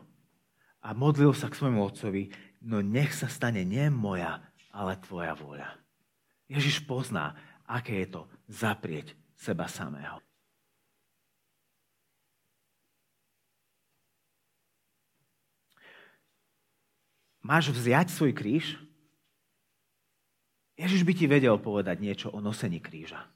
a 0.79 0.89
modlil 0.95 1.35
sa 1.35 1.51
k 1.51 1.59
svojmu 1.59 1.83
otcovi, 1.83 2.31
no 2.63 2.79
nech 2.79 3.11
sa 3.11 3.27
stane 3.27 3.67
nie 3.67 3.83
moja, 3.91 4.39
ale 4.71 4.95
tvoja 5.03 5.35
vôľa. 5.35 5.78
Ježiš 6.49 6.81
pozná, 6.81 7.37
aké 7.69 8.01
je 8.03 8.17
to 8.17 8.21
zaprieť 8.49 9.13
seba 9.37 9.69
samého. 9.69 10.17
Máš 17.45 17.69
vziať 17.71 18.09
svoj 18.09 18.33
kríž? 18.33 18.75
Ježiš 20.75 21.05
by 21.05 21.13
ti 21.13 21.25
vedel 21.29 21.55
povedať 21.61 22.01
niečo 22.01 22.27
o 22.33 22.41
nosení 22.41 22.81
kríža. 22.81 23.29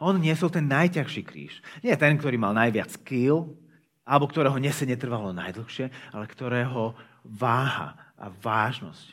On 0.00 0.16
niesol 0.16 0.48
ten 0.48 0.64
najťažší 0.64 1.22
kríž. 1.26 1.60
Nie 1.84 1.98
ten, 1.98 2.16
ktorý 2.16 2.40
mal 2.40 2.56
najviac 2.56 2.88
kýl, 3.04 3.52
alebo 4.06 4.26
ktorého 4.26 4.56
nesenie 4.56 4.96
trvalo 4.96 5.34
najdlhšie, 5.36 5.92
ale 6.14 6.24
ktorého 6.24 6.96
váha 7.22 7.94
a 8.16 8.32
vážnosť 8.32 9.12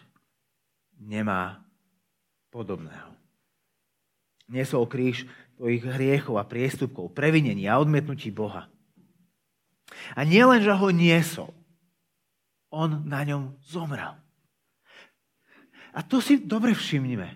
nemá 0.95 1.59
podobného 2.49 3.17
niesol 4.47 4.87
kríž 4.87 5.27
tvojich 5.57 5.83
hriechov 5.83 6.39
a 6.39 6.47
priestupkov, 6.47 7.13
previnení 7.13 7.67
a 7.67 7.79
odmietnutí 7.79 8.31
Boha. 8.31 8.71
A 10.13 10.23
nielen, 10.27 10.63
že 10.63 10.71
ho 10.71 10.87
niesol, 10.91 11.51
on 12.67 13.07
na 13.07 13.23
ňom 13.23 13.55
zomrel. 13.63 14.15
A 15.95 16.03
to 16.03 16.19
si 16.21 16.37
dobre 16.37 16.75
všimnime. 16.75 17.33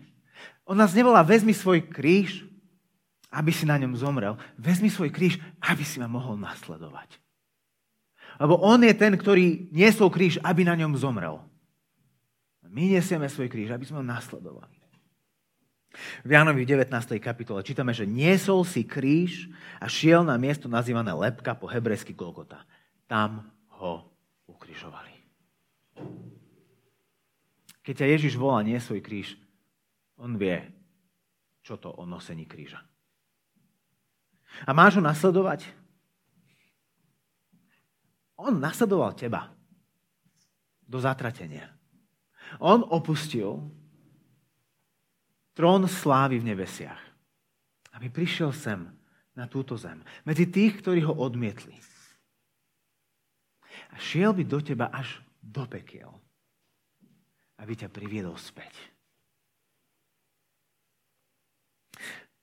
On 0.68 0.78
nás 0.78 0.94
nevolá, 0.94 1.26
vezmi 1.26 1.56
svoj 1.56 1.88
kríž, 1.88 2.46
aby 3.32 3.50
si 3.50 3.64
na 3.64 3.80
ňom 3.80 3.96
zomrel. 3.96 4.36
Vezmi 4.60 4.92
svoj 4.92 5.10
kríž, 5.10 5.40
aby 5.64 5.82
si 5.88 5.98
ma 5.98 6.12
mohol 6.12 6.36
nasledovať. 6.38 7.16
Lebo 8.38 8.60
on 8.60 8.84
je 8.84 8.94
ten, 8.94 9.16
ktorý 9.16 9.72
niesol 9.72 10.12
kríž, 10.12 10.38
aby 10.44 10.68
na 10.68 10.76
ňom 10.76 11.00
zomrel. 11.00 11.40
My 12.72 12.88
nesieme 12.88 13.28
svoj 13.28 13.52
kríž, 13.52 13.72
aby 13.72 13.84
sme 13.88 14.04
ho 14.04 14.06
nasledovali. 14.06 14.81
V 16.24 16.30
Jánovi 16.32 16.64
19. 16.64 17.20
kapitole 17.20 17.68
čítame, 17.68 17.92
že 17.92 18.08
niesol 18.08 18.64
si 18.64 18.88
kríž 18.88 19.52
a 19.78 19.92
šiel 19.92 20.24
na 20.24 20.40
miesto 20.40 20.72
nazývané 20.72 21.12
Lepka 21.12 21.52
po 21.52 21.68
hebrejsky 21.68 22.16
Golgota. 22.16 22.64
Tam 23.12 23.52
ho 23.80 24.08
ukrižovali. 24.48 25.12
Keď 27.84 27.94
ťa 27.98 28.08
Ježiš 28.08 28.34
volá 28.40 28.64
nie 28.64 28.80
svoj 28.80 29.04
kríž, 29.04 29.36
on 30.16 30.40
vie, 30.40 30.64
čo 31.66 31.76
to 31.76 31.92
o 31.92 32.08
nosení 32.08 32.48
kríža. 32.48 32.80
A 34.64 34.72
máš 34.72 35.02
ho 35.02 35.04
nasledovať? 35.04 35.66
On 38.40 38.54
nasledoval 38.58 39.12
teba 39.18 39.52
do 40.86 40.98
zatratenia. 41.02 41.68
On 42.60 42.84
opustil 42.84 43.81
trón 45.54 45.88
slávy 45.88 46.40
v 46.40 46.54
nebesiach, 46.56 47.02
aby 47.96 48.08
prišiel 48.08 48.56
sem 48.56 48.88
na 49.36 49.48
túto 49.48 49.76
zem. 49.80 50.04
Medzi 50.28 50.48
tých, 50.48 50.84
ktorí 50.84 51.04
ho 51.08 51.14
odmietli. 51.16 51.76
A 53.92 53.96
šiel 54.00 54.32
by 54.36 54.44
do 54.48 54.60
teba 54.64 54.88
až 54.92 55.20
do 55.40 55.64
pekiel, 55.68 56.12
aby 57.60 57.74
ťa 57.76 57.92
priviedol 57.92 58.36
späť. 58.40 58.72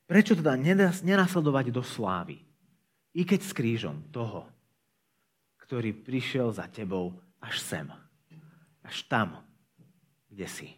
Prečo 0.08 0.32
teda 0.32 0.56
nenasledovať 1.04 1.68
do 1.68 1.84
slávy? 1.84 2.40
I 3.12 3.22
keď 3.28 3.40
s 3.44 3.52
krížom 3.52 4.08
toho, 4.08 4.48
ktorý 5.68 5.92
prišiel 5.92 6.48
za 6.48 6.64
tebou 6.64 7.12
až 7.44 7.60
sem. 7.60 7.84
Až 8.80 9.04
tam, 9.04 9.44
kde 10.32 10.48
si. 10.48 10.68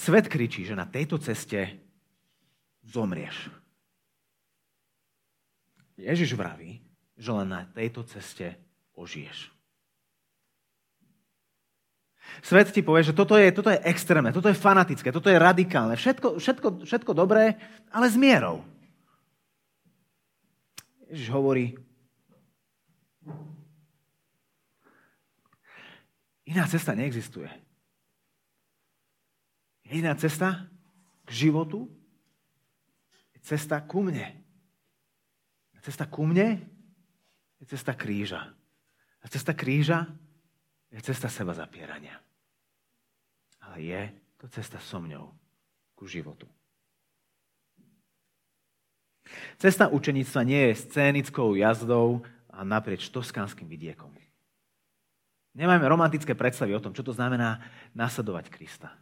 Svet 0.00 0.32
kričí, 0.32 0.64
že 0.64 0.72
na 0.72 0.88
tejto 0.88 1.20
ceste 1.20 1.76
zomrieš. 2.88 3.52
Ježiš 6.00 6.32
vraví, 6.32 6.80
že 7.20 7.30
len 7.36 7.52
na 7.52 7.68
tejto 7.68 8.00
ceste 8.08 8.56
ožiješ. 8.96 9.52
Svet 12.40 12.72
ti 12.72 12.80
povie, 12.80 13.04
že 13.04 13.12
toto 13.12 13.36
je, 13.36 13.52
toto 13.52 13.68
je 13.68 13.82
extrémne, 13.84 14.32
toto 14.32 14.48
je 14.48 14.56
fanatické, 14.56 15.12
toto 15.12 15.28
je 15.28 15.36
radikálne, 15.36 15.98
všetko, 15.98 16.40
všetko, 16.40 16.68
všetko 16.88 17.12
dobré, 17.12 17.60
ale 17.92 18.06
s 18.08 18.16
mierou. 18.16 18.64
Ježiš 21.12 21.28
hovorí, 21.28 21.76
iná 26.48 26.64
cesta 26.70 26.96
neexistuje. 26.96 27.69
Jediná 29.90 30.14
cesta 30.14 30.70
k 31.26 31.30
životu 31.34 31.90
je 33.34 33.42
cesta 33.42 33.82
ku 33.82 34.06
mne. 34.06 34.38
A 35.74 35.78
cesta 35.82 36.06
ku 36.06 36.22
mne 36.22 36.62
je 37.58 37.66
cesta 37.66 37.98
kríža. 37.98 38.54
A 39.18 39.26
cesta 39.26 39.50
kríža 39.50 40.06
je 40.94 41.02
cesta 41.02 41.26
seba 41.26 41.58
zapierania. 41.58 42.22
Ale 43.66 43.82
je 43.82 44.02
to 44.38 44.46
cesta 44.46 44.78
so 44.78 45.02
mňou 45.02 45.26
ku 45.98 46.06
životu. 46.06 46.46
Cesta 49.58 49.90
učeníctva 49.90 50.40
nie 50.46 50.70
je 50.70 50.86
scénickou 50.86 51.58
jazdou 51.58 52.22
a 52.46 52.62
naprieč 52.62 53.10
toskánskym 53.10 53.66
vidiekom. 53.66 54.14
Nemáme 55.50 55.82
romantické 55.90 56.38
predstavy 56.38 56.78
o 56.78 56.82
tom, 56.82 56.94
čo 56.94 57.02
to 57.02 57.10
znamená 57.10 57.58
nasledovať 57.90 58.54
Krista. 58.54 58.94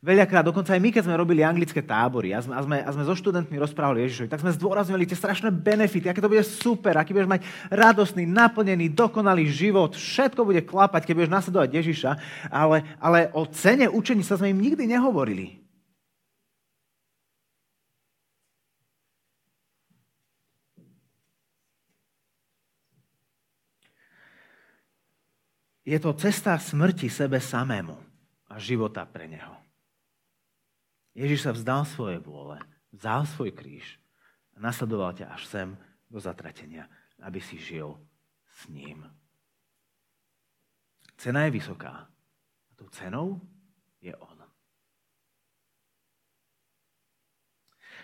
Veľakrát, 0.00 0.48
dokonca 0.48 0.72
aj 0.72 0.80
my, 0.80 0.88
keď 0.96 1.04
sme 1.04 1.20
robili 1.20 1.44
anglické 1.44 1.84
tábory 1.84 2.32
a 2.32 2.40
sme, 2.40 2.56
a 2.56 2.64
sme, 2.64 2.76
a 2.80 2.88
sme 2.88 3.04
so 3.04 3.12
študentmi 3.12 3.52
rozprávali 3.60 4.08
Ježišovi, 4.08 4.32
tak 4.32 4.40
sme 4.40 4.56
zdôrazňovali 4.56 5.04
tie 5.04 5.12
strašné 5.12 5.52
benefity, 5.52 6.08
aké 6.08 6.24
to 6.24 6.32
bude 6.32 6.40
super, 6.40 6.96
aký 6.96 7.12
budeš 7.12 7.28
mať 7.28 7.44
radostný, 7.68 8.24
naplnený, 8.24 8.96
dokonalý 8.96 9.52
život, 9.52 9.92
všetko 9.92 10.40
bude 10.48 10.64
klapať, 10.64 11.04
keď 11.04 11.14
budeš 11.20 11.36
nasledovať 11.36 11.70
Ježiša, 11.76 12.10
ale, 12.48 12.96
ale 12.96 13.28
o 13.36 13.44
cene 13.44 13.92
učení 13.92 14.24
sa 14.24 14.40
sme 14.40 14.56
im 14.56 14.64
nikdy 14.64 14.88
nehovorili. 14.88 15.60
Je 25.84 26.00
to 26.00 26.16
cesta 26.16 26.56
smrti 26.56 27.12
sebe 27.12 27.36
samému 27.36 28.00
a 28.48 28.56
života 28.56 29.04
pre 29.04 29.28
neho. 29.28 29.69
Ježiš 31.14 31.46
sa 31.46 31.52
vzdal 31.54 31.82
svoje 31.86 32.18
vôle, 32.22 32.58
vzal 32.94 33.26
svoj 33.26 33.50
kríž 33.50 33.98
a 34.54 34.62
nasledoval 34.62 35.14
ťa 35.14 35.34
až 35.34 35.42
sem 35.46 35.68
do 36.06 36.22
zatratenia, 36.22 36.86
aby 37.22 37.42
si 37.42 37.58
žil 37.58 37.98
s 38.46 38.70
ním. 38.70 39.06
Cena 41.20 41.44
je 41.44 41.52
vysoká. 41.52 42.08
A 42.70 42.72
tou 42.78 42.88
cenou 42.88 43.42
je 44.00 44.14
on. 44.16 44.38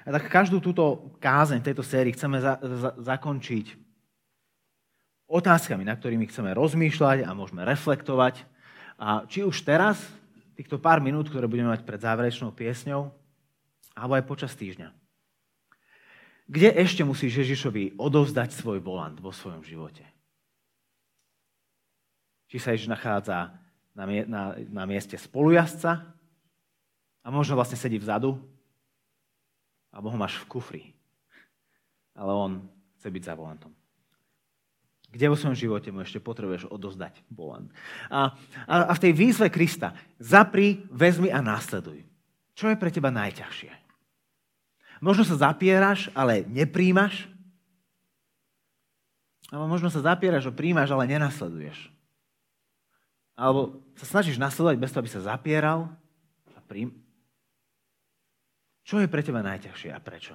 A 0.07 0.09
tak 0.15 0.31
každú 0.31 0.63
túto 0.63 1.11
kázeň 1.19 1.67
tejto 1.67 1.83
sérii 1.83 2.15
chceme 2.15 2.39
za, 2.39 2.63
za, 2.63 2.95
zakončiť 2.95 3.75
otázkami, 5.27 5.83
na 5.83 5.99
ktorými 5.99 6.31
chceme 6.31 6.55
rozmýšľať 6.55 7.27
a 7.27 7.31
môžeme 7.35 7.67
reflektovať. 7.67 8.47
A 9.03 9.27
či 9.27 9.43
už 9.43 9.67
teraz 9.67 9.99
týchto 10.57 10.81
pár 10.81 11.05
minút, 11.05 11.29
ktoré 11.29 11.45
budeme 11.45 11.71
mať 11.71 11.85
pred 11.85 12.01
záverečnou 12.01 12.51
piesňou, 12.57 13.13
alebo 13.93 14.13
aj 14.17 14.25
počas 14.25 14.53
týždňa. 14.57 14.89
Kde 16.47 16.71
ešte 16.79 17.03
musíš 17.05 17.43
Ježišovi 17.45 18.01
odovzdať 18.01 18.55
svoj 18.55 18.81
volant 18.81 19.19
vo 19.21 19.35
svojom 19.35 19.61
živote? 19.67 20.03
Či 22.47 22.57
sa 22.63 22.73
Ježiš 22.73 22.89
nachádza 22.89 23.59
na, 23.93 24.05
na, 24.07 24.43
na 24.57 24.85
mieste 24.87 25.19
spolujazca 25.19 26.07
a 27.21 27.27
možno 27.29 27.59
vlastne 27.59 27.75
sedí 27.75 27.99
vzadu, 27.99 28.39
alebo 29.91 30.15
ho 30.15 30.17
máš 30.17 30.39
v 30.39 30.49
kufri. 30.49 30.85
Ale 32.15 32.31
on 32.31 32.53
chce 32.97 33.09
byť 33.11 33.23
za 33.27 33.35
volantom. 33.35 33.73
Kde 35.11 35.31
vo 35.33 35.39
svojom 35.39 35.57
živote 35.57 35.89
mu 35.95 36.03
ešte 36.03 36.21
potrebuješ 36.21 36.69
odozdať 36.69 37.25
volant. 37.33 37.71
A, 38.13 38.37
a, 38.69 38.75
a 38.91 38.93
v 38.93 39.03
tej 39.03 39.13
výzve 39.17 39.49
Krista 39.49 39.97
zapri, 40.21 40.85
vezmi 40.93 41.33
a 41.33 41.41
následuj. 41.41 42.05
Čo 42.57 42.73
je 42.73 42.81
pre 42.81 42.93
teba 42.93 43.09
najťažšie? 43.13 43.73
Možno 45.05 45.29
sa 45.29 45.37
zapieraš, 45.37 46.09
ale 46.17 46.45
nepríjmaš. 46.49 47.29
Alebo 49.53 49.69
možno 49.69 49.93
sa 49.93 50.03
zapieraš 50.03 50.49
a 50.49 50.57
príjmaš, 50.57 50.91
ale 50.91 51.07
nenasleduješ. 51.07 51.93
Alebo 53.37 53.85
sa 54.01 54.09
snažíš 54.09 54.41
nasledovať 54.41 54.77
bez 54.81 54.91
toho, 54.91 55.01
aby 55.05 55.11
sa 55.13 55.29
zapieral 55.37 55.93
a 56.57 56.61
príjm. 56.65 56.97
Čo 58.83 59.05
je 59.05 59.13
pre 59.13 59.21
teba 59.21 59.45
najťažšie 59.45 59.93
a 59.93 60.01
prečo? 60.01 60.35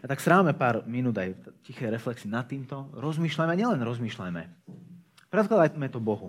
A 0.00 0.04
tak 0.04 0.20
strávame 0.20 0.52
pár 0.52 0.84
minút 0.84 1.16
aj 1.16 1.32
tiché 1.64 1.88
reflexy 1.88 2.28
nad 2.28 2.44
týmto. 2.44 2.92
Rozmýšľajme, 2.92 3.54
nielen 3.56 3.80
rozmýšľajme. 3.80 4.42
Predkladajme 5.32 5.88
to 5.88 6.00
Bohu. 6.00 6.28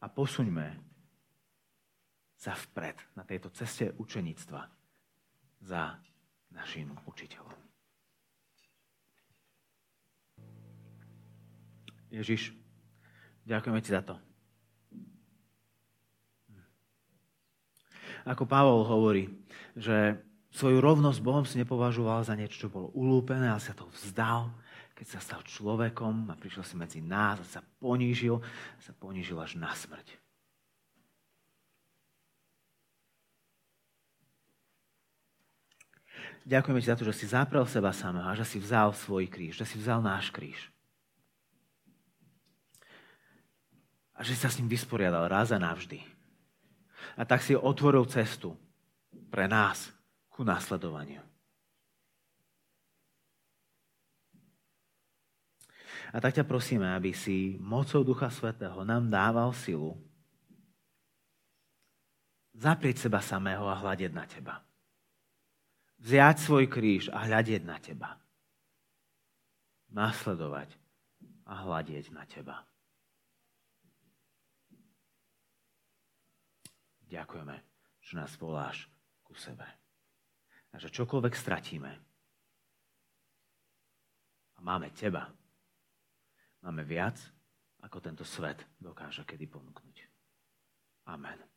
A 0.00 0.06
posuňme 0.08 0.80
sa 2.36 2.52
vpred 2.56 2.96
na 3.16 3.24
tejto 3.24 3.48
ceste 3.52 3.92
učeníctva 3.96 4.60
za 5.64 5.96
našim 6.52 6.92
učiteľom. 7.08 7.56
Ježiš, 12.12 12.54
ďakujeme 13.48 13.80
ti 13.80 13.90
za 13.90 14.04
to. 14.04 14.14
Ako 18.24 18.48
Pavol 18.48 18.88
hovorí, 18.88 19.28
že 19.76 20.16
Svoju 20.54 20.78
rovnosť 20.78 21.18
Bohom 21.18 21.42
si 21.42 21.58
nepovažoval 21.58 22.22
za 22.22 22.38
niečo, 22.38 22.66
čo 22.66 22.68
bolo 22.70 22.94
ulúpené, 22.94 23.50
ale 23.50 23.58
sa 23.58 23.74
to 23.74 23.90
vzdal, 23.90 24.54
keď 24.94 25.06
sa 25.10 25.18
stal 25.18 25.42
človekom 25.42 26.30
a 26.30 26.38
prišiel 26.38 26.62
si 26.62 26.78
medzi 26.78 27.00
nás 27.02 27.42
a 27.42 27.46
sa 27.58 27.60
ponížil, 27.82 28.38
sa 28.78 28.94
ponížil 28.94 29.34
až 29.42 29.58
na 29.58 29.74
smrť. 29.74 30.14
Ďakujeme 36.44 36.78
ti 36.78 36.92
za 36.92 36.98
to, 37.00 37.08
že 37.08 37.16
si 37.16 37.26
zaprel 37.26 37.64
seba 37.64 37.90
samého 37.90 38.28
a 38.28 38.36
že 38.36 38.44
si 38.44 38.60
vzal 38.60 38.92
svoj 38.92 39.26
kríž, 39.26 39.58
že 39.58 39.66
si 39.66 39.80
vzal 39.80 40.04
náš 40.04 40.28
kríž. 40.28 40.70
A 44.14 44.22
že 44.22 44.36
sa 44.38 44.52
s 44.52 44.60
ním 44.60 44.70
vysporiadal 44.70 45.26
raz 45.26 45.50
a 45.50 45.58
navždy. 45.58 45.98
A 47.18 47.26
tak 47.26 47.42
si 47.42 47.56
otvoril 47.56 48.06
cestu 48.06 48.54
pre 49.32 49.48
nás, 49.48 49.93
ku 50.34 50.42
následovaniu. 50.42 51.22
A 56.10 56.18
tak 56.18 56.34
ťa 56.34 56.46
prosíme, 56.46 56.90
aby 56.90 57.14
si 57.14 57.54
mocou 57.62 58.02
Ducha 58.02 58.30
Svetého 58.30 58.82
nám 58.82 59.06
dával 59.06 59.54
silu 59.54 59.94
zaprieť 62.54 63.06
seba 63.06 63.22
samého 63.22 63.66
a 63.66 63.78
hľadieť 63.78 64.12
na 64.14 64.26
teba. 64.26 64.54
Vziať 66.02 66.36
svoj 66.38 66.66
kríž 66.70 67.10
a 67.10 67.26
hľadieť 67.26 67.62
na 67.66 67.78
teba. 67.78 68.14
Nasledovať 69.90 70.70
a 71.50 71.66
hľadieť 71.66 72.14
na 72.14 72.22
teba. 72.26 72.62
Ďakujeme, 77.10 77.56
že 78.02 78.12
nás 78.18 78.34
voláš 78.38 78.86
ku 79.26 79.34
sebe 79.34 79.83
a 80.74 80.76
že 80.82 80.90
čokoľvek 80.90 81.34
stratíme 81.38 81.92
a 84.54 84.58
máme 84.58 84.90
teba. 84.90 85.30
Máme 86.66 86.82
viac, 86.82 87.20
ako 87.84 88.02
tento 88.02 88.24
svet 88.26 88.58
dokáže 88.82 89.22
kedy 89.22 89.46
ponúknuť. 89.46 89.96
Amen. 91.06 91.53